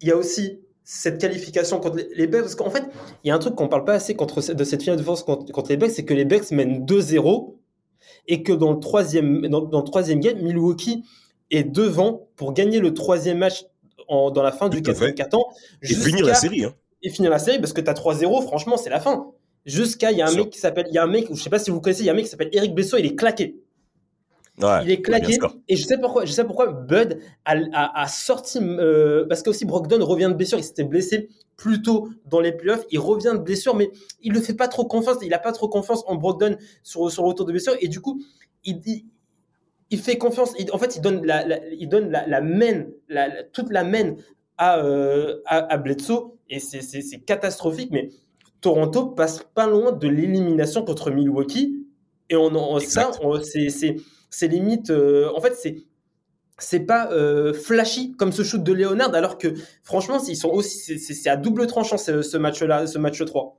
[0.00, 0.60] Il y a aussi
[0.90, 2.82] cette qualification contre les, Bucks, parce qu'en fait,
[3.22, 5.22] il y a un truc qu'on parle pas assez contre, de cette finale de force
[5.22, 7.56] contre, contre les Bucks, c'est que les Bucks mènent 2-0,
[8.26, 11.04] et que dans le troisième, dans, dans le troisième game, Milwaukee
[11.50, 13.66] est devant pour gagner le troisième match
[14.08, 15.12] en- dans la fin du Tout à fait.
[15.12, 15.48] quatrième quart-temps.
[15.82, 16.64] Et finir la série.
[16.64, 16.74] Hein.
[17.02, 19.30] et finir la série parce que tu as 3-0, franchement, c'est la fin.
[19.66, 21.50] Jusqu'à, il y a un mec qui s'appelle, il y a un mec, je sais
[21.50, 23.14] pas si vous connaissez, il y a un mec qui s'appelle Eric Bessot, il est
[23.14, 23.56] claqué.
[24.60, 25.34] Ouais, il est claqué.
[25.68, 29.50] et je sais pourquoi, je sais pourquoi Bud a, a- a sorti, euh, parce que
[29.50, 33.32] aussi Brogdon revient de blessure, il s'était blessé plus tôt dans les playoffs, il revient
[33.34, 33.90] de blessure, mais
[34.22, 37.22] il ne fait pas trop confiance, il a pas trop confiance en Brogdon sur, sur
[37.24, 38.20] le retour de blessure, et du coup,
[38.64, 39.04] il, il,
[39.90, 42.86] il fait confiance, il- en fait, il donne la, la- il donne la, la main,
[43.08, 44.14] la- toute la main
[44.56, 48.08] à, euh, à, à Bledsoe, et c'est- catastrophique, mais
[48.60, 51.76] Toronto passe pas loin de l'élimination contre Milwaukee,
[52.30, 53.96] et on, en ça, on- c'est
[54.30, 55.84] c'est- limite, euh, en fait, c'est
[56.60, 59.54] c'est pas euh, flashy comme ce shoot de Leonard, alors que
[59.84, 63.56] franchement, ils sont aussi, c'est- à double tranchant ce, ce match-là, ce match 3.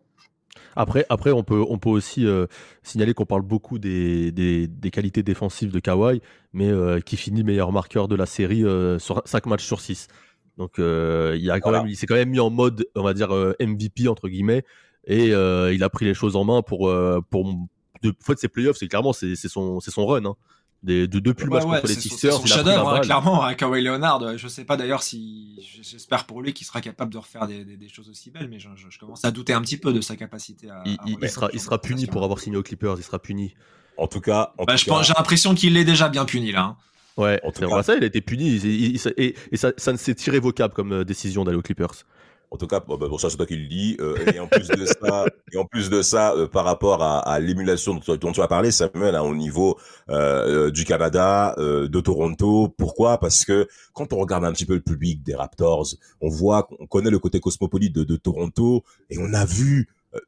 [0.76, 2.46] Après, après on, peut, on peut aussi euh,
[2.84, 7.44] signaler qu'on parle beaucoup des, des, des qualités défensives de Kawhi, mais euh, qui finit
[7.44, 8.64] meilleur marqueur de la série
[9.00, 10.08] sur 5 matchs sur 6.
[10.58, 11.84] Donc il, a quand Voilà.
[11.84, 13.30] même, il s'est quand même mis en mode, on va dire,
[13.62, 14.64] MVP, entre guillemets,
[15.08, 16.92] et il a pris les choses en main pour...
[17.30, 17.54] pour
[18.02, 20.26] de, en fait, ses playoffs, c'est clairement c'est son, son run.
[20.26, 20.36] Hein.
[20.82, 23.00] Des- de, depuis le match Ouais, ouais, contre les son- Sixers, c'est son chef-d'œuvre, hein,
[23.02, 24.38] clairement, à Kawhi Leonard.
[24.38, 25.60] Je sais pas d'ailleurs si.
[25.82, 28.60] J'espère pour lui qu'il sera capable de refaire des, des- des choses aussi belles, mais
[28.60, 30.82] je, je- je commence à douter un petit peu de sa capacité à.
[30.86, 32.96] Il, à il- il remettre sera, il sera de puni pour avoir signé aux Clippers,
[32.98, 33.56] il sera puni.
[33.98, 36.24] En tout cas, en Bah, tout je cas, pense- J'ai l'impression qu'il l'est déjà bien
[36.24, 36.62] puni là.
[36.62, 36.78] hein.
[37.18, 39.58] Ouais, En tout cas- vrai, ça, il a été puni, il- il- il- et, et
[39.58, 41.92] ça, ça ne s'est irrévocable comme euh, décision d'aller aux Clippers.
[42.52, 43.96] En tout cas, bon, bah, bon, ça c'est toi qui le dis.
[44.00, 47.20] Euh, et en plus de ça, et en plus de ça, euh, par rapport à,
[47.20, 49.78] à l'émulation dont, dont tu as parlé, Samuel, hein, au niveau
[50.10, 52.74] euh, euh, du Canada, euh, de Toronto.
[52.76, 53.20] Pourquoi?
[53.20, 55.88] Parce que quand on regarde un petit peu le public des Raptors,
[56.22, 60.20] on voit qu'on connaît le côté cosmopolite de, de Toronto et on a vu euh,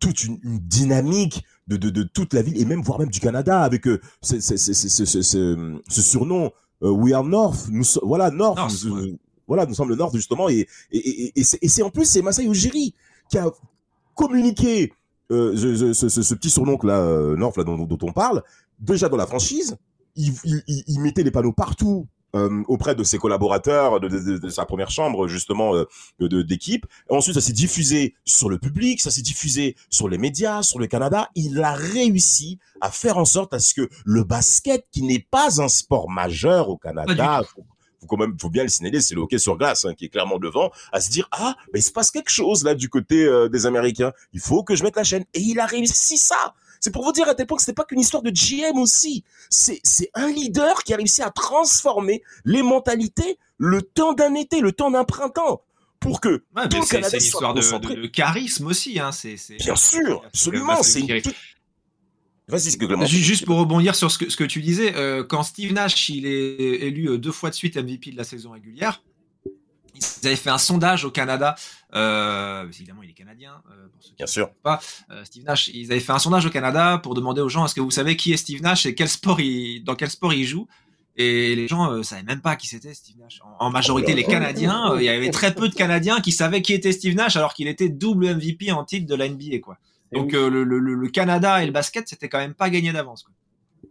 [0.00, 3.20] toute une, une dynamique de, de, de toute la ville et même voire même du
[3.20, 6.52] Canada avec euh, ce, ce, ce, ce, ce, ce- ce surnom
[6.82, 7.66] euh, We Are North.
[7.70, 8.56] Nous, voilà North.
[8.56, 9.16] North, nous- ouais.
[9.46, 12.44] Voilà, nous sommes le Nord justement et et, et, et c'est en plus c'est Masai
[12.46, 12.94] Ujiri
[13.30, 13.50] qui a
[14.14, 14.92] communiqué
[15.32, 18.42] euh, ce, ce, ce, petit surnom là euh, North là dont, dont on parle
[18.78, 19.76] déjà dans la franchise.
[20.18, 24.38] Il, il, il- mettait les panneaux partout euh, auprès de ses collaborateurs de, de- de-
[24.38, 25.84] de sa première chambre justement euh,
[26.42, 26.86] d'équipe.
[27.10, 30.86] Ensuite, ça s'est diffusé sur le public, ça s'est diffusé sur les médias, sur le
[30.86, 31.28] Canada.
[31.34, 35.60] Il a réussi à faire en sorte à ce que le basket, qui n'est pas
[35.60, 37.42] un sport majeur au Canada,
[38.06, 40.08] faut, quand même, faut bien le signaler, c'est le hockey sur glace hein, qui est
[40.08, 43.24] clairement devant, à se dire ah, mais il se passe quelque chose là du côté
[43.24, 44.12] euh, des Américains.
[44.32, 45.24] Il faut que je mette la chaîne.
[45.34, 46.54] Et il a réussi ça.
[46.80, 49.24] C'est pour vous dire à tel point que c'était pas qu'une histoire de GM aussi.
[49.50, 54.60] C'est c'est un leader qui a réussi à transformer les mentalités le temps d'un été,
[54.60, 55.62] le temps d'un printemps,
[56.00, 58.66] pour que Ouais, tout le c'est Canada c'est une soit histoire de, de- de charisme
[58.66, 59.00] aussi.
[59.00, 59.10] Hein.
[59.12, 61.34] c'est c'est- Bien sûr, absolument, c'est une toute- Vas-y, c'est que Clément.
[61.34, 61.40] Ju-
[63.06, 66.26] Juste pour rebondir sur ce que, ce que tu disais, euh, quand Steve Nash il
[66.26, 69.02] est élu euh, deux fois de suite MVP de la saison régulière,
[69.94, 71.56] ils avaient fait un sondage au Canada.
[71.94, 73.62] Euh, évidemment, il est canadien.
[73.70, 74.50] euh, pour ceux qui Bien ne sûr.
[74.62, 74.80] pas,
[75.24, 77.80] Steve Nash, ils avaient fait un sondage au Canada pour demander aux gens est-ce que
[77.80, 80.68] vous savez qui est Steve Nash et quel sport il, dans quel sport il joue?
[81.16, 83.40] Et les gens euh, savaient même pas qui c'était Steve Nash.
[83.58, 86.74] En, en majorité, les Canadiens, il y avait très peu de Canadiens qui savaient qui
[86.74, 89.78] était Steve Nash alors qu'il était double MVP en titre de la NBA, quoi.
[90.12, 92.92] Donc euh, le, le- le- le Canada et le basket, c'était quand même pas gagné
[92.92, 93.26] d'avance.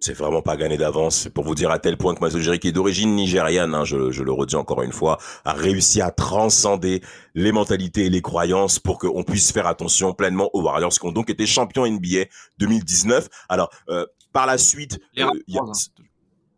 [0.01, 1.15] c'est vraiment pas gagné d'avance.
[1.15, 4.11] C'est pour vous dire à tel point que Masojiri, qui est d'origine nigériane, hein, je,
[4.11, 7.01] je le redis encore une fois, a réussi à transcender
[7.33, 11.11] les mentalités et les croyances pour qu'on puisse faire attention pleinement aux Warriors, qui ont
[11.13, 12.25] donc été champions NBA
[12.59, 13.29] 2019.
[13.49, 14.99] Alors, euh, par la suite,
[15.29, 15.61] euh, y a-.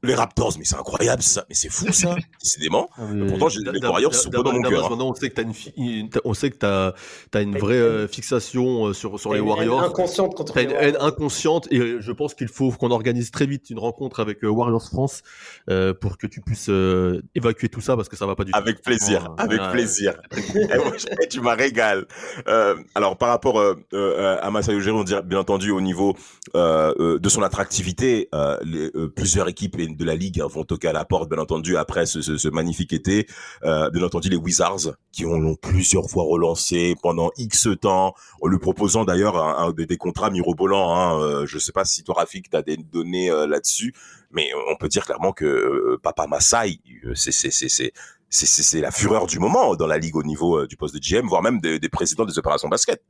[0.03, 2.89] les Raptors, mais c'est incroyable ça, mais c'est fou ça, décidément.
[3.11, 4.85] Mais Pourtant, j'ai- les Warriors sont pas dans mon cœur.
[4.85, 4.89] hein.
[4.89, 6.93] Maintenant, on sait que t'as une, fi- une- on sait que t'as,
[7.31, 9.81] t'as une vraie euh, fixation euh, sur sur les Une Warriors.
[9.83, 10.95] inconsciente contre T'as les une Warriors.
[10.95, 14.43] haine inconsciente et euh, je pense qu'il faut qu'on organise très vite une rencontre avec
[14.43, 15.23] euh, Warriors France
[15.69, 18.51] euh, pour que tu puisses euh, évacuer tout ça parce que ça va pas du
[18.51, 18.57] tout.
[18.57, 20.19] Avec plaisir, avec plaisir.
[20.35, 22.05] Eh, moi, je- eh, tu m'as régal.
[22.47, 26.15] Euh, alors par rapport euh, euh, à Masai Ujiri, on dirait bien entendu au niveau
[26.55, 30.63] euh, euh, de son attractivité, euh, les, euh, plusieurs équipes de la ligue hein, vont
[30.63, 33.27] toquer à la porte, bien entendu après ce, ce, magnifique été.
[33.63, 38.47] Euh, bien entendu les Wizards qui ont l'ont plusieurs fois relancé pendant X temps, en
[38.47, 40.95] lui proposant d'ailleurs des, contrats mirobolants.
[40.95, 41.21] Hein.
[41.21, 43.93] Euh, je sais pas si toi Rafik t'as des données euh, là-dessus,
[44.31, 46.79] mais on peut dire clairement que euh, Papa Masai,
[47.15, 51.41] c'est la fureur du moment dans la ligue au niveau du poste de GM, voire
[51.41, 53.01] même des, des présidents des opérations basket.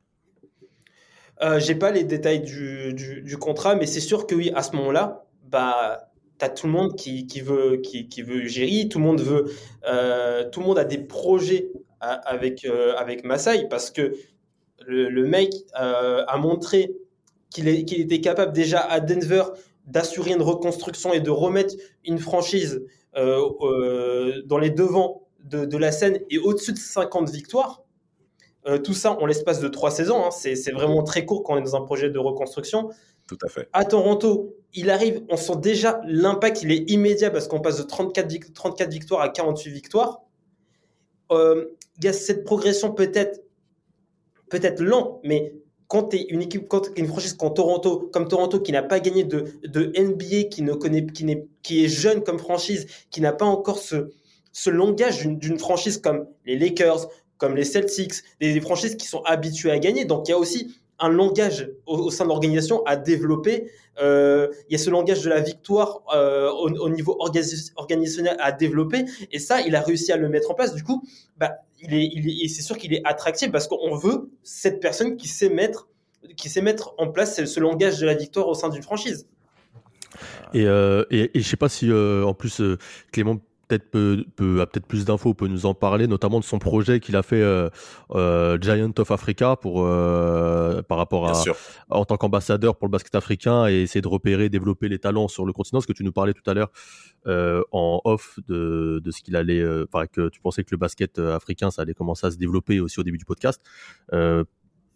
[1.42, 4.62] Euh, J'ai pas les détails du, du, du contrat, mais c'est sûr que oui, à
[4.62, 6.07] ce moment-là, bah,
[6.38, 9.46] t'as tout le monde qui, qui veut qui, qui veut Géry, tout le monde veut,
[9.86, 11.70] euh, tout le monde a des projets
[12.00, 14.14] avec euh, avec Masai parce que
[14.86, 16.92] le, le mec euh, a montré
[17.50, 19.44] qu'il était capable déjà à Denver
[19.86, 21.74] d'assurer une reconstruction et de remettre
[22.04, 22.82] une franchise
[23.16, 27.82] euh, dans les devants de, de la scène et au-dessus de 50 victoires.
[28.84, 30.26] Tout ça en l'espace de trois saisons.
[30.26, 30.30] hein.
[30.30, 32.90] C'est vraiment très court quand on est dans un projet de reconstruction.
[33.28, 33.38] Tout
[33.72, 37.82] à Toronto, il arrive, on sent déjà l'impact, il est immédiat parce qu'on passe de
[37.82, 40.22] 34, vic- 34 victoires à 48 victoires.
[41.30, 43.42] Il y a cette progression peut-être
[44.48, 45.52] peut-être lent, mais
[45.88, 49.00] quand tu es une équipe, quand une franchise comme Toronto, comme Toronto qui n'a pas
[49.00, 49.44] gagné de,
[49.98, 53.78] NBA, qui, ne connaît, qui, n'est, qui est jeune comme franchise, qui n'a pas encore
[53.78, 54.10] ce,
[54.70, 57.08] langage d'une, franchise comme les Lakers,
[57.38, 60.04] comme les Celtics, des franchises qui sont habituées à gagner.
[60.04, 63.70] Donc il y a aussi un langage au, sein de l'organisation à développer.
[64.00, 68.36] Euh, il y a ce langage de la victoire euh, au, au niveau organis- organisationnel
[68.38, 69.04] à développer.
[69.32, 70.74] Et ça, il a réussi à le mettre en place.
[70.74, 71.02] Du coup,
[71.36, 75.48] bah, il est, c'est sûr qu'il est attractif parce qu'on veut cette personne qui sait
[75.48, 75.88] mettre,
[76.36, 79.26] qui sait mettre en place ce, langage de la victoire au sein d'une franchise.
[80.54, 82.78] Et, euh, et je sais pas si euh, en plus euh,
[83.12, 83.38] Clément
[83.68, 86.98] peut-être peut, peut- a peut-être plus d'infos, peut nous en parler, notamment de son projet
[87.00, 87.68] qu'il a fait euh,
[88.12, 91.34] euh, Giant of Africa pour euh, par rapport à
[91.90, 95.44] en tant qu'ambassadeur pour le basket africain et essayer de repérer, développer les talents sur
[95.44, 95.80] le continent.
[95.80, 96.70] Ce que tu nous parlais tout à l'heure
[97.26, 99.62] en off de, de ce qu'il allait,
[99.92, 102.98] enfin que tu pensais que le basket africain ça allait commencer à se développer aussi
[102.98, 103.60] au début du podcast.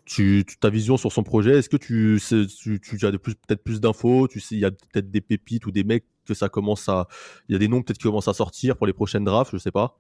[0.05, 3.35] Tu, ta vision sur son projet, est-ce que tu, sais- tu, tu as de plus,
[3.37, 6.35] peut-être plus d'infos Tu sais, il y a peut-être des pépites ou des mecs que
[6.35, 7.09] ça commence à,
[7.49, 9.59] il y a des noms peut-être qui commencent à sortir pour les prochaines drafts, je
[9.59, 9.99] sais pas.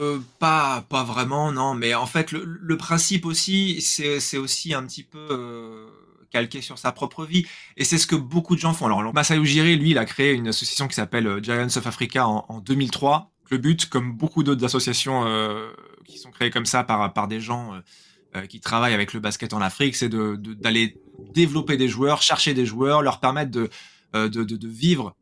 [0.00, 1.74] Euh, pas, pas vraiment, non.
[1.74, 5.86] Mais en fait, le, principe aussi, c'est aussi un petit peu euh,
[6.30, 7.46] calqué sur sa propre vie.
[7.76, 8.86] Et c'est ce que beaucoup de gens font.
[8.86, 12.26] Alors, Masai Ujiri, lui, il a créé une association qui s'appelle euh, Giants of Africa
[12.26, 13.30] en, en 2003.
[13.50, 15.26] Le but, comme beaucoup d'autres associations
[16.06, 17.78] qui sont créées comme ça par, des gens
[18.48, 20.96] qui travaillent avec le basket en Afrique, c'est d'aller
[21.34, 23.68] développer des joueurs, chercher des joueurs, leur permettre de,
[24.66, 25.14] vivre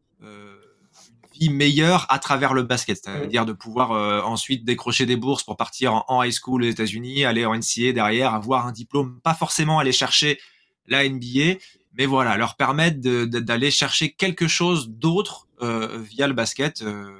[1.41, 5.57] vie meilleure à travers le basket, c'est-à-dire de pouvoir euh, ensuite décrocher des bourses pour
[5.57, 9.35] partir en, en high school aux États-Unis, aller en NCA derrière, avoir un diplôme, pas
[9.35, 10.39] forcément aller chercher
[10.87, 11.59] la NBA,
[11.95, 17.11] mais voilà, leur permettre d'aller chercher quelque chose d'autre euh, via le basket, euh,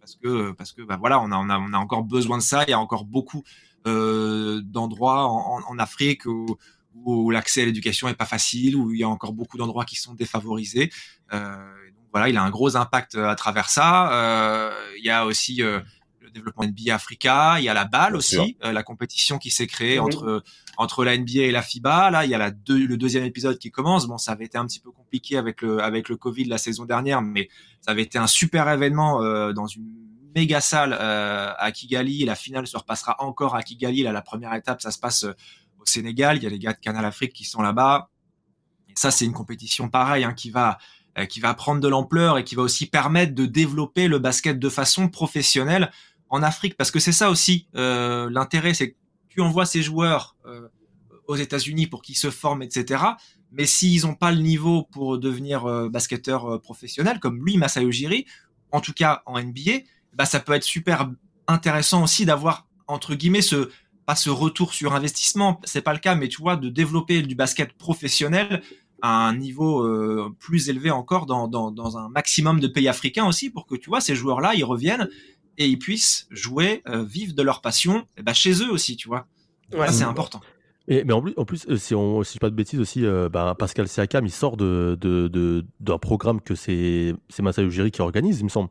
[0.00, 2.42] parce que parce que bah voilà, on a, on a on a encore besoin de
[2.42, 2.64] ça.
[2.66, 3.42] Il y a encore beaucoup
[3.84, 6.56] d'endroits en, en- en Afrique où,
[6.94, 9.96] où l'accès à l'éducation est pas facile, où il y a encore beaucoup d'endroits qui
[9.96, 10.90] sont défavorisés.
[11.32, 11.56] Euh,
[12.12, 14.12] voilà, il a un gros impact euh, à travers ça.
[14.12, 15.80] Euh, il y a aussi euh,
[16.20, 19.50] le développement NBA Africa, il y a la balle Bien aussi, euh, la compétition qui
[19.50, 20.42] s'est créée entre
[20.78, 22.10] entre la NBA et la FIBA.
[22.10, 24.06] Là, il y a la deux- le deuxième épisode qui commence.
[24.06, 26.84] Bon, ça avait été un petit peu compliqué avec le avec le Covid la saison
[26.84, 27.48] dernière, mais
[27.80, 29.90] ça avait été un super événement euh, dans une
[30.34, 32.24] méga salle euh, à Kigali.
[32.24, 34.02] La finale se repassera encore à Kigali.
[34.02, 35.24] Là, la première étape, ça se passe
[35.78, 36.38] au Sénégal.
[36.38, 38.08] Il y a les gars de Canal Afrique qui sont là-bas.
[38.88, 40.78] Et ça, c'est une compétition pareille hein, qui va
[41.28, 44.68] qui va prendre de l'ampleur et qui va aussi permettre de développer le basket de
[44.68, 45.90] façon professionnelle
[46.30, 46.76] en Afrique.
[46.76, 48.96] Parce que c'est ça aussi euh, l'intérêt, c'est que
[49.28, 50.68] tu envoies ces joueurs euh,
[51.28, 53.04] aux États-Unis pour qu'ils se forment, etc.
[53.52, 57.84] Mais s'ils n'ont pas le niveau pour devenir euh, basketteur euh, professionnel, comme lui, Masai
[57.84, 58.26] Ujiri,
[58.72, 59.80] en tout cas en NBA,
[60.14, 61.10] bah, ça peut être super
[61.46, 63.70] intéressant aussi d'avoir, entre guillemets, ce,
[64.06, 67.34] pas ce retour sur investissement, c'est pas le cas, mais tu vois, de développer du
[67.34, 68.62] basket professionnel
[69.02, 73.26] à un niveau euh, plus élevé encore dans, dans, dans un maximum de pays africains
[73.26, 75.08] aussi pour que tu vois ces joueurs-là ils reviennent
[75.58, 79.08] et ils puissent jouer, euh, vivre de leur passion eh ben, chez eux aussi, tu
[79.08, 79.26] vois.
[79.74, 79.92] Ouais.
[79.92, 80.40] C'est important.
[80.88, 82.80] Et, mais en plus, en plus euh, si, on, si je dis pas de bêtises
[82.80, 87.42] aussi, euh, bah, Pascal Siakam, il sort de, de, de- d'un programme que c'est, c'est
[87.42, 88.70] Masai Ujiri qui organise, il me semble.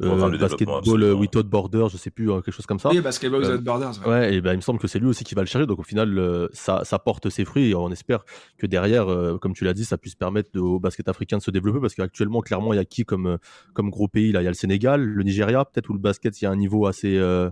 [0.00, 1.20] Euh, de développement, basketball euh, absolument.
[1.20, 2.88] Without Borders, je sais plus, euh, quelque chose comme ça.
[2.90, 3.92] Oui, Basketball Euh, Without Borders.
[4.06, 4.10] ouais.
[4.10, 5.66] Ouais, et ben il me semble que c'est lui aussi qui va le chercher.
[5.66, 8.24] Donc au final, euh, ça, ça porte ses fruits et on espère
[8.58, 11.42] que derrière, euh, comme tu l'as dit, ça puisse permettre de- au basket africain de
[11.42, 13.36] se développer parce qu'actuellement, clairement, il y a qui comme, euh,
[13.74, 14.30] comme gros pays?
[14.30, 16.50] Là Il y a le Sénégal, le Nigeria, peut-être où le basket, il y a
[16.52, 17.16] un niveau assez.
[17.18, 17.50] euh,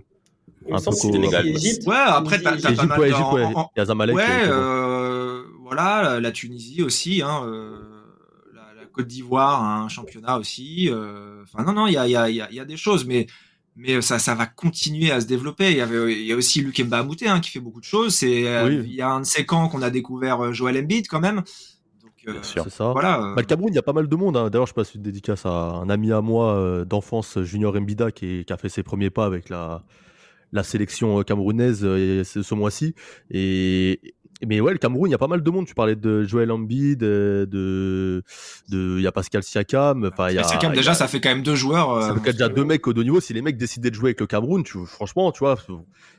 [0.71, 0.91] un peu.
[1.89, 3.43] Ouais, après, t'as- pas mal ouais, Égypte, ouais.
[3.43, 4.15] en- en- Il y a Zamalek.
[4.15, 7.77] Ouais, euh, euh, voilà, la, Tunisie aussi, hein, euh,
[8.97, 10.89] Côte d'Ivoire, a un championnat aussi.
[10.89, 12.65] euh, Enfin, non, non, il y a, il y, a, il y, a, y a
[12.65, 13.27] des choses, mais,
[13.75, 15.71] mais ça, ça va continuer à se développer.
[15.71, 18.15] Il y, avait, il y a aussi Lukemba Amouté hein, qui fait beaucoup de choses.
[18.15, 18.81] C'est, euh, Oui.
[18.87, 21.43] Il y a un de ces camps qu'on a découvert euh, Joel Embiid quand même.
[22.01, 22.63] Donc, euh, Bien sûr.
[22.63, 22.91] C'est ça.
[22.91, 23.21] Voilà.
[23.23, 24.35] euh, Bah, le Cameroun, il y a pas mal de monde.
[24.35, 24.49] hein.
[24.49, 28.25] D'ailleurs, je passe une dédicace à un ami à moi euh, d'enfance, Junior Mbida, qui,
[28.39, 29.83] est- qui a fait ses premiers pas avec la,
[30.51, 32.95] la sélection camerounaise euh, ce, ce mois-ci.
[33.29, 34.15] Et
[34.45, 35.65] mais ouais, le Cameroun, il y a pas mal de monde.
[35.65, 38.23] Tu parlais de Joel Embiid, euh, de
[38.69, 40.09] de il y a Pascal Siakam.
[40.13, 41.91] Enfin, il y a, Siakam, il y a- déjà, ça fait quand même deux joueurs.
[41.91, 43.19] euh, ça fait déjà deux mecs au haut niveau.
[43.19, 45.55] Si les mecs décidaient de jouer avec le Cameroun, tu, franchement, tu vois,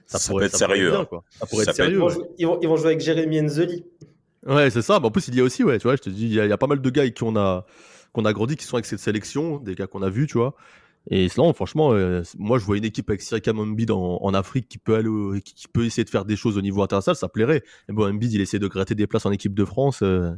[0.07, 1.25] ça, Ça pourrait peut être ça pourrait sérieux, bien, quoi.
[1.39, 1.93] Ça pourrait Ça être sérieux.
[1.95, 2.15] Ils vont, ouais.
[2.39, 3.85] ils, vont, ils vont jouer avec Jérémy Enzeli.
[4.47, 4.99] Ouais, c'est ça.
[5.01, 6.41] Mais en plus, il y a aussi, ouais, tu vois, je te dis, il y,
[6.41, 7.67] a- il y a pas mal de gars avec qui on a,
[8.13, 10.55] qu'on a grandi, qui sont avec cette sélection, des gars qu'on a vus, tu vois.
[11.11, 14.69] Et sinon, franchement, euh, moi, je vois une équipe avec Siakam Embiid en, en Afrique
[14.69, 17.17] qui peut aller, au- qui, qui peut essayer de faire des choses au niveau international,
[17.17, 17.63] ça plairait.
[17.89, 20.01] Mais bon, Embiid, il essaie de gratter des places en équipe de France.
[20.03, 20.33] euh,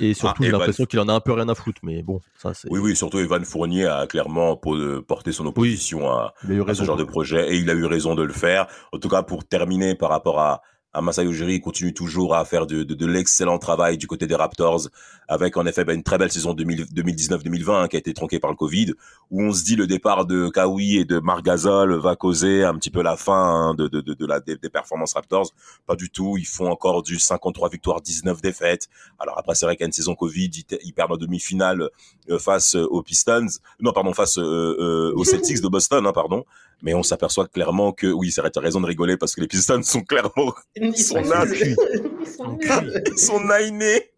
[0.00, 1.80] et surtout, Ah, j'ai l'impression qu'il en a un peu rien à foutre.
[1.82, 2.70] Mais bon, ça, c'est.
[2.70, 6.34] Oui, oui, surtout Evan Fournier a clairement euh, porté son opposition à,
[6.74, 8.66] ce genre de projet et il a eu raison de le faire.
[8.92, 10.60] En tout cas, pour terminer par rapport à,
[10.92, 14.34] à Masai Ujiri, continue toujours à faire de, de, de l'excellent travail du côté des
[14.34, 14.88] Raptors
[15.28, 18.40] avec en effet ben, une très belle saison 2000 2019-2020 hein, qui a été tronquée
[18.40, 18.94] par le Covid
[19.30, 22.74] où on se dit le départ de Kawhi et de Marc Gasol va causer un
[22.74, 25.52] petit peu la fin hein, de, de, de, la, des, des performances Raptors.
[25.86, 26.36] Pas du tout.
[26.38, 28.88] Ils font encore du 53 victoires, 19 défaites.
[29.18, 30.50] Alors après, c'est vrai qu'il une saison Covid,
[30.82, 31.90] ils perdent en demi-finale
[32.30, 33.46] euh, face euh, aux Pistons.
[33.80, 36.44] Non, pardon, face euh, euh, aux Celtics de Boston, hein, pardon.
[36.82, 39.82] Mais on s'aperçoit clairement que, oui, tu as raison de rigoler parce que les Pistons
[39.82, 41.44] sont clairement, Ils sont là.
[41.46, 44.10] Ils sont nainés.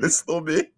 [0.00, 0.72] Laisse tomber.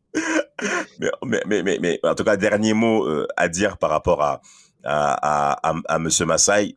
[0.98, 4.22] Mais, mais, mais, mais, mais, en tout cas, dernier mot euh, à dire par rapport
[4.22, 4.40] à,
[4.82, 6.76] à, à, à, à Monsieur Massai.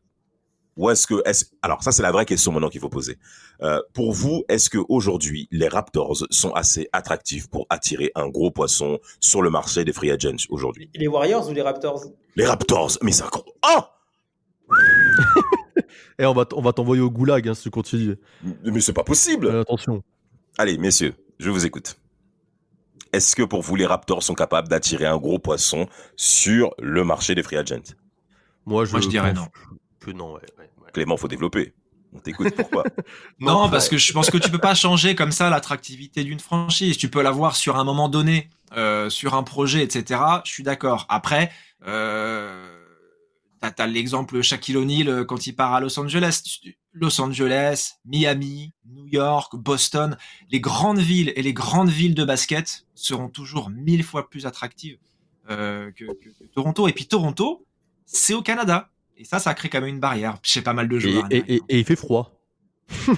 [0.76, 1.22] Où est-ce que,
[1.62, 3.20] alors ça c'est la vraie question maintenant qu'il faut poser.
[3.62, 8.50] Euh, pour vous, est-ce que aujourd'hui les Raptors sont assez attractifs pour attirer un gros
[8.50, 10.90] poisson sur le marché des free agents aujourd'hui?
[10.96, 12.06] Les Warriors ou les Raptors?
[12.36, 13.82] Les Raptors, mais c'est encore, oh
[16.20, 18.18] Et on va, t- on va t'envoyer au goulag hein, si tu continues.
[18.64, 19.48] Mais c'est pas possible.
[19.48, 20.04] Euh, attention.
[20.58, 21.98] Allez, messieurs, je vous écoute.
[23.12, 27.36] Est-ce que pour vous, les Raptors sont capables d'attirer un gros poisson sur le marché
[27.36, 27.94] des free agents?
[28.66, 29.48] Moi, je, Moi, je dirais non.
[30.00, 30.42] Que non, ouais.
[30.58, 30.92] ouais, ouais.
[30.94, 31.74] Clément, faut développer.
[32.16, 32.84] On t'écoute, pourquoi?
[33.40, 36.98] Non, parce que je pense que tu peux pas changer comme ça l'attractivité d'une franchise.
[36.98, 40.20] Tu peux l'avoir sur un moment donné, euh, sur un projet, etc.
[40.46, 41.06] Je suis d'accord.
[41.10, 41.52] Après,
[41.88, 42.64] euh,
[43.72, 46.42] t'as as, l'exemple Shaquille O'Neal euh, quand il part à Los Angeles.
[46.94, 50.18] Los Angeles, Miami, New York, Boston,
[50.50, 54.98] les grandes villes et les grandes villes de basket seront toujours mille fois plus attractives
[55.50, 56.88] euh, que, que- que Toronto.
[56.88, 57.66] Et puis Toronto,
[58.06, 58.90] c'est au Canada.
[59.18, 61.28] Et ça, ça crée quand même une barrière chez pas mal de Et, joueurs.
[61.32, 62.33] et- et- et il fait froid.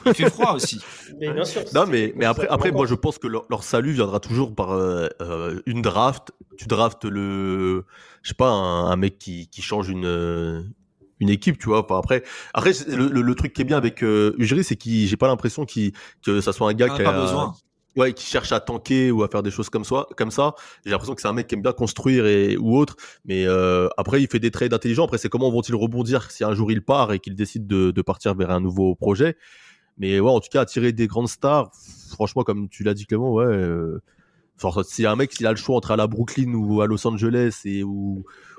[0.05, 0.79] Il fait froid aussi.
[1.19, 1.61] Mais bien sûr.
[1.73, 4.71] Non, mais, mais après, après moi, je pense que leur, leur salut viendra toujours par
[4.71, 6.31] euh, euh, une draft.
[6.57, 7.85] Tu draftes le,
[8.21, 10.61] je sais pas, un, un mec qui, qui change une, euh,
[11.19, 11.83] une équipe, tu vois.
[11.83, 14.89] Enfin, après, après le, le- le truc qui est bien avec euh, Ujiri, c'est que
[14.89, 15.93] j'ai pas l'impression qu'il
[16.23, 17.53] que ça soit un gars a qui pas a- besoin.
[17.95, 20.07] Ouais, qui cherche à tanker ou à faire des choses comme ça.
[20.17, 22.95] Comme ça, j'ai l'impression que c'est un mec qui aime bien construire et ou autre.
[23.25, 25.05] Mais euh, après, il fait des trades intelligents.
[25.05, 28.01] Après, c'est comment vont-ils rebondir si un jour il part et qu'il décide de, de
[28.01, 29.37] partir vers un nouveau projet.
[29.97, 31.71] Mais ouais, en tout cas, attirer des grandes stars,
[32.09, 33.45] franchement, comme tu l'as dit Clément, ouais.
[33.45, 34.01] Euh,
[34.83, 37.61] si un mec, s'il a le choix entre aller à Brooklyn ou à Los Angeles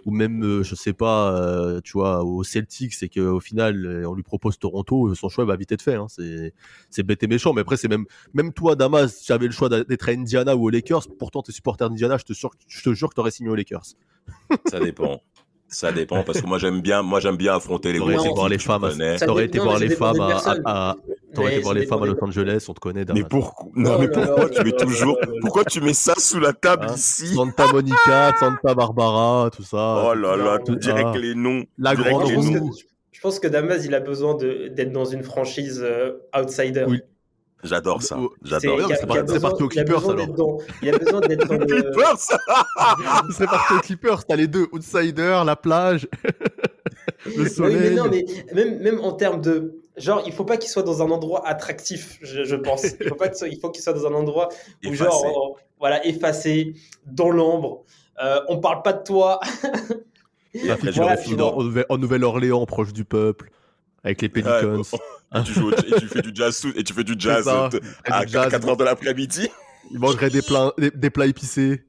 [0.06, 4.08] ou même, euh, je sais pas, euh, tu vois, au Celtics, c'est qu'au final, euh,
[4.08, 5.96] on lui propose Toronto, son choix va vite être fait.
[5.96, 6.06] Hein.
[6.08, 7.52] C'est bête et méchant.
[7.52, 10.56] Mais après, c'est même même toi, Damas, si tu avais le choix d'être à Indiana
[10.56, 13.32] ou aux Lakers, pourtant t'es supporter d'Indiana, je te, sûr, je te jure que t'aurais
[13.32, 13.84] signé aux Lakers.
[14.70, 15.20] Ça dépend.
[15.68, 18.34] Ça dépend parce que moi j'aime bien, moi j'aime bien affronter les équipes.
[18.34, 18.88] voir les femmes,
[19.24, 20.62] t'aurais été voir les femmes à, personnes.
[20.64, 20.96] à- à-
[21.34, 23.00] t'aurais Mais été voir les femmes à Los Angeles, on te connaît.
[23.00, 23.28] Mais Damas.
[23.28, 23.68] pourquoi?
[23.74, 25.18] Non, mais pourquoi tu mets toujours.
[25.40, 26.94] Pourquoi tu mets ça sous la table Hein?
[26.94, 27.34] ici?
[27.34, 30.04] Santa Monica, Santa Barbara, tout ça.
[30.08, 31.12] Oh là là, dirais ah.
[31.12, 31.64] que les noms.
[31.78, 32.76] La direct grande je pense, que,
[33.12, 36.84] je pense que Damas, il a besoin de- d'être dans une franchise euh, outsider.
[36.88, 37.00] Oui.
[37.66, 38.18] J'adore ça.
[38.42, 38.80] J'adore.
[38.88, 40.58] c'est parti- aux Clippers, alors.
[40.82, 42.18] Il y a besoin d'être dans le- Clippers
[43.36, 46.08] C'est parti aux Clippers, t'as les deux, outsider, la plage,
[47.24, 47.94] le Oui, mais soleil.
[47.94, 49.80] non, mais même, même en termes de.
[49.96, 52.84] Genre, il faut pas qu'il soit dans un endroit attractif, je, je pense.
[53.00, 54.48] Il faut pas que ce- il faut qu'il soit dans un endroit
[54.84, 55.04] où, Effacé.
[55.10, 56.74] genre, euh, voilà, effacé,
[57.06, 57.84] dans l'ombre.
[58.22, 59.40] Euh, on parle pas de toi.
[60.52, 60.60] Tu
[60.94, 63.50] Voilà, en en Nouvelle-Orléans, proche du peuple,
[64.06, 64.82] avec les Pelicans.
[65.34, 67.68] et, tu joues au- et tu fais du jazz et tu fais du jazz ça.
[68.04, 68.50] à du jazz.
[68.50, 69.48] 4 heures de l'après-midi.
[69.92, 71.84] Ils mangeraient des plats, des, des plats épicés.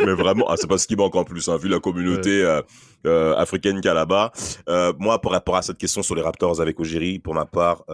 [0.00, 2.60] Mais vraiment, ah, c'est pas ce qui manque en plus, hein, vu la communauté euh,
[3.06, 4.32] euh, africaine qu'il y a là-bas.
[4.68, 7.84] Euh, moi, par rapport à cette question sur les Raptors avec Ogiri, pour ma part,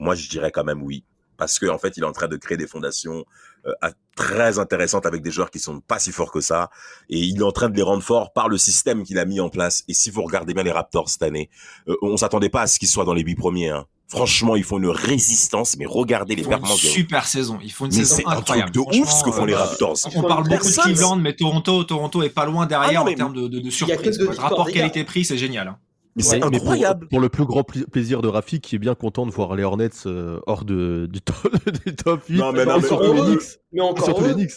[0.00, 1.04] moi, je dirais quand même oui.
[1.36, 3.24] Parce qu'en en fait, il est en train de créer des fondations
[3.66, 6.70] euh, à- très intéressantes avec des joueurs qui sont pas si forts que ça.
[7.10, 9.40] Et il est en train de les rendre forts par le système qu'il a mis
[9.40, 9.84] en place.
[9.88, 11.50] Et si vous regardez bien les Raptors cette année,
[11.88, 13.68] euh, on s'attendait pas à ce qu'ils soient dans les huit premiers.
[13.70, 13.84] Hein.
[14.08, 16.82] Franchement, ils font une résistance, mais regardez les Ils font une performances.
[16.82, 17.58] des- super saison.
[17.62, 18.70] Ils font une Mais saison c'est un incroyable.
[18.70, 19.96] truc de ouf ce que font les euh, Raptors.
[20.14, 23.14] On parle beaucoup de Cleveland, mais Toronto, Toronto est pas loin derrière Ah non, en
[23.14, 24.18] termes de, de, de surprise.
[24.38, 25.68] rapport qualité-prix, c'est génial.
[25.68, 25.76] hein.
[26.16, 27.08] Mais c'est Mais pour- incroyable.
[27.08, 29.90] Pour, le plus grand plaisir de Rafik, qui est bien content de voir les Hornets
[30.06, 31.36] euh, hors de, du, top,
[31.86, 32.38] du top 8.
[32.38, 33.60] Non, mais non, mais surtout eux- les eux- Knicks.
[33.72, 34.28] Mais encore surtout heureux.
[34.30, 34.52] les Knicks.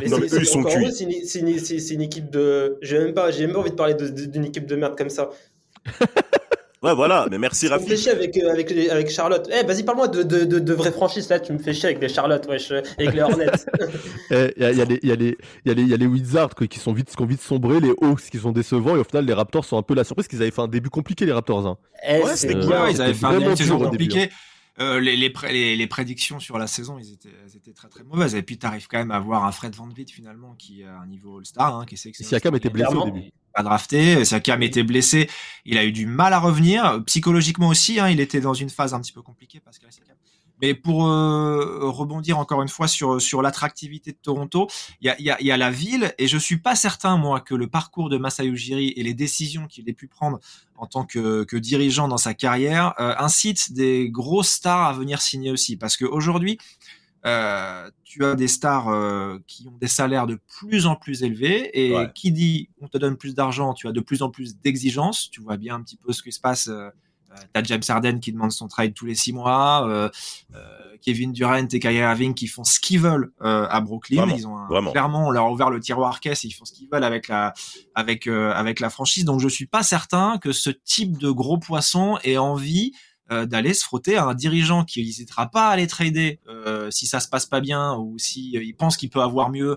[0.00, 0.84] Mais Non, c'est- mais c'est eux, ils sont encore cuits.
[0.84, 2.78] heureux, C'est une, équipe de.
[2.80, 5.28] J'ai même pas, j'ai même pas envie de parler d'une équipe de merde comme ça.
[6.82, 7.26] Ouais, voilà.
[7.30, 9.48] Mais merci Tu me fais chier avec, euh, avec, les- avec Charlotte.
[9.52, 11.38] Eh, vas-y, parle-moi de, de, de, de vraies franchises là.
[11.38, 13.46] Tu me fais chier avec les Charlotte, wesh, euh, avec les Hornets.
[14.30, 15.74] Eh, Il y, a, il y, a les- il y, a les- il y, a
[15.74, 17.90] les- il y a les Wizards quoi, qui, sont vite, qui ont vite sombré, les
[18.00, 20.42] Hawks qui sont décevants, et au final, les Raptors sont un peu la surprise qu'ils
[20.42, 21.66] avaient fait un début compliqué, les Raptors.
[21.66, 21.78] hein.
[22.08, 22.82] Eh, Ouais, c'est c'était bien.
[22.84, 24.30] Ouais, ils avaient fait un début compliqué.
[24.80, 27.88] Euh, les, les, pré- les, les prédictions sur la saison, ils étaient, elles étaient très
[27.88, 28.34] très mauvaises.
[28.34, 30.98] Et puis, tu arrives quand même à avoir un Fred Van Vliet finalement qui a
[30.98, 32.26] un niveau All-Star, hein, qui est excellent.
[32.26, 33.30] Siakam était blessé au début.
[33.54, 34.24] Pas drafté.
[34.24, 35.28] Siakam était blessé.
[35.64, 37.02] Il a eu du mal à revenir.
[37.06, 39.60] Psychologiquement aussi, hein, il était dans une phase un petit peu compliquée.
[40.62, 44.68] Mais pour euh, rebondir encore une fois sur, sur l'attractivité de Toronto,
[45.00, 48.16] il y a, la ville et je suis pas certain moi que le parcours de
[48.16, 50.38] Masai Ujiri et les décisions qu'il ait pu prendre
[50.76, 55.20] en tant que, que dirigeant dans sa carrière euh, incitent des grosses stars à venir
[55.20, 56.58] signer aussi parce qu'aujourd'hui
[57.24, 61.70] euh, tu as des stars euh, qui ont des salaires de plus en plus élevés
[61.72, 62.10] et Ouais.
[62.14, 65.30] qui dit on te donne plus d'argent, tu as de plus en plus d'exigences.
[65.30, 66.68] Tu vois bien un petit peu ce qui se passe.
[66.68, 66.88] Euh,
[67.30, 70.10] euh, T'as James Harden qui demande son trade tous les six mois, euh,
[71.00, 74.22] Kevin Durant et Kyrie Irving qui font ce qu'ils veulent euh, à Brooklyn.
[74.26, 76.64] Vraiment, ils ont un- clairement on leur a ouvert le tiroir caisse, et ils font
[76.64, 77.54] ce qu'ils veulent avec la
[77.94, 79.24] avec euh, avec la franchise.
[79.24, 82.92] Donc je suis pas certain que ce type de gros poisson ait envie
[83.32, 87.06] euh, d'aller se frotter à un dirigeant qui n'hésitera pas à les trader euh, si
[87.06, 89.76] ça se passe pas bien ou si euh, il pense qu'il peut avoir mieux,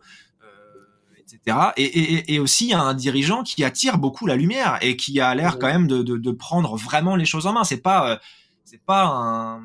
[1.19, 1.57] etc.
[1.77, 5.33] Et, et, et aussi à un dirigeant qui attire beaucoup la lumière et qui a
[5.35, 7.63] l'air quand même de, de, de prendre vraiment les choses en main.
[7.63, 8.19] C'est pas
[8.63, 9.61] c'est pas un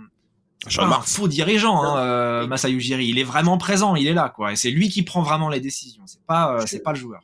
[0.76, 1.96] pas faux dirigeant, hein, Non.
[1.96, 3.06] euh, Masai Ujiri.
[3.06, 4.52] Il est vraiment présent, il est là, quoi.
[4.52, 6.02] Et c'est lui qui prend vraiment les décisions.
[6.06, 7.22] C'est pas, c'est pas le joueur.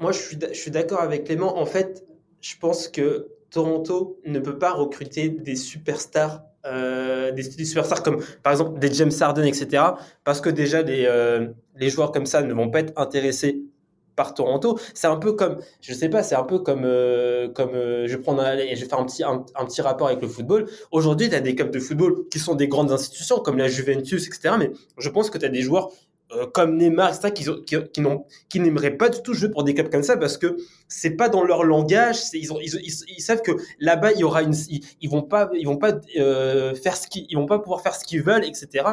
[0.00, 1.58] Moi, je suis, d'a- je suis d'accord avec Clément.
[1.60, 2.04] En fait,
[2.40, 8.52] je pense que Toronto ne peut pas recruter des superstars, euh, des, superstars comme par
[8.52, 9.82] exemple des James Harden, etc.
[10.24, 13.62] Parce que déjà, les, euh, les joueurs comme ça ne vont pas être intéressés
[14.16, 14.78] par Toronto.
[14.94, 18.20] C'est un peu comme, je sais pas, c'est un peu comme, euh, comme je vais
[18.20, 20.66] prendre, je vais faire un petit, un, un petit rapport avec le football.
[20.90, 24.26] Aujourd'hui, tu as des clubs de football qui sont des grandes institutions comme la Juventus,
[24.26, 24.56] etc.
[24.58, 25.92] Mais je pense que tu as des joueurs
[26.32, 28.02] euh, comme Neymar, etc., qui, qui,
[28.50, 30.56] qui n'aimeraient pas du tout jouer pour des clubs comme ça parce que
[30.86, 32.18] c'est pas dans leur langage.
[32.34, 35.48] Ils, ont, ils, ils savent que là-bas il y aura une, ils, ils vont pas,
[35.54, 38.44] ils vont pas euh, faire ce qu'ils, ils vont pas pouvoir faire ce qu'ils veulent,
[38.44, 38.84] etc.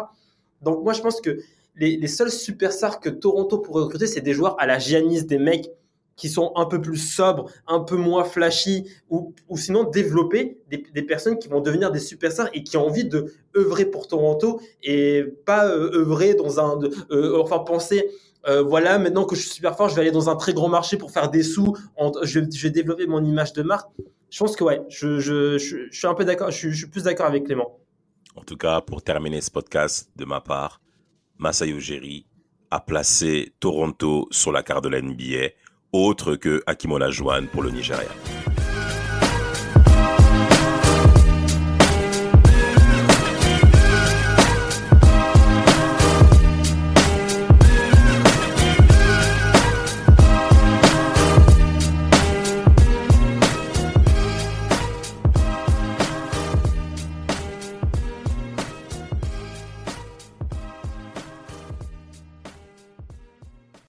[0.61, 1.39] Donc moi je pense que
[1.75, 5.37] les, les seuls superstars que Toronto pourrait recruter, c'est des joueurs à la Giannis, des
[5.37, 5.69] mecs
[6.15, 11.37] qui sont un peu plus sobres, un peu moins flashy, ou, sinon développer des, personnes
[11.37, 15.67] qui vont devenir des superstars et qui ont envie de œuvrer pour Toronto et pas
[15.67, 16.79] euh, œuvrer dans un,
[17.11, 18.09] euh, enfin penser
[18.47, 20.69] euh, voilà, maintenant que je suis super fort, je vais aller dans un très grand
[20.69, 23.89] marché pour faire des sous, en- je, vais développer mon image de marque.
[24.29, 27.25] Je pense que ouais, je, je, je, suis un peu d'accord, je, suis- plus d'accord
[27.25, 27.79] avec Clément.
[28.35, 30.81] En tout cas, pour terminer ce podcast, de ma part,
[31.37, 32.27] Masai Ujiri
[32.69, 35.53] a placé Toronto sur la carte de la NBA,
[36.03, 38.09] autre que Hakim Olajuwon pour le Nigeria.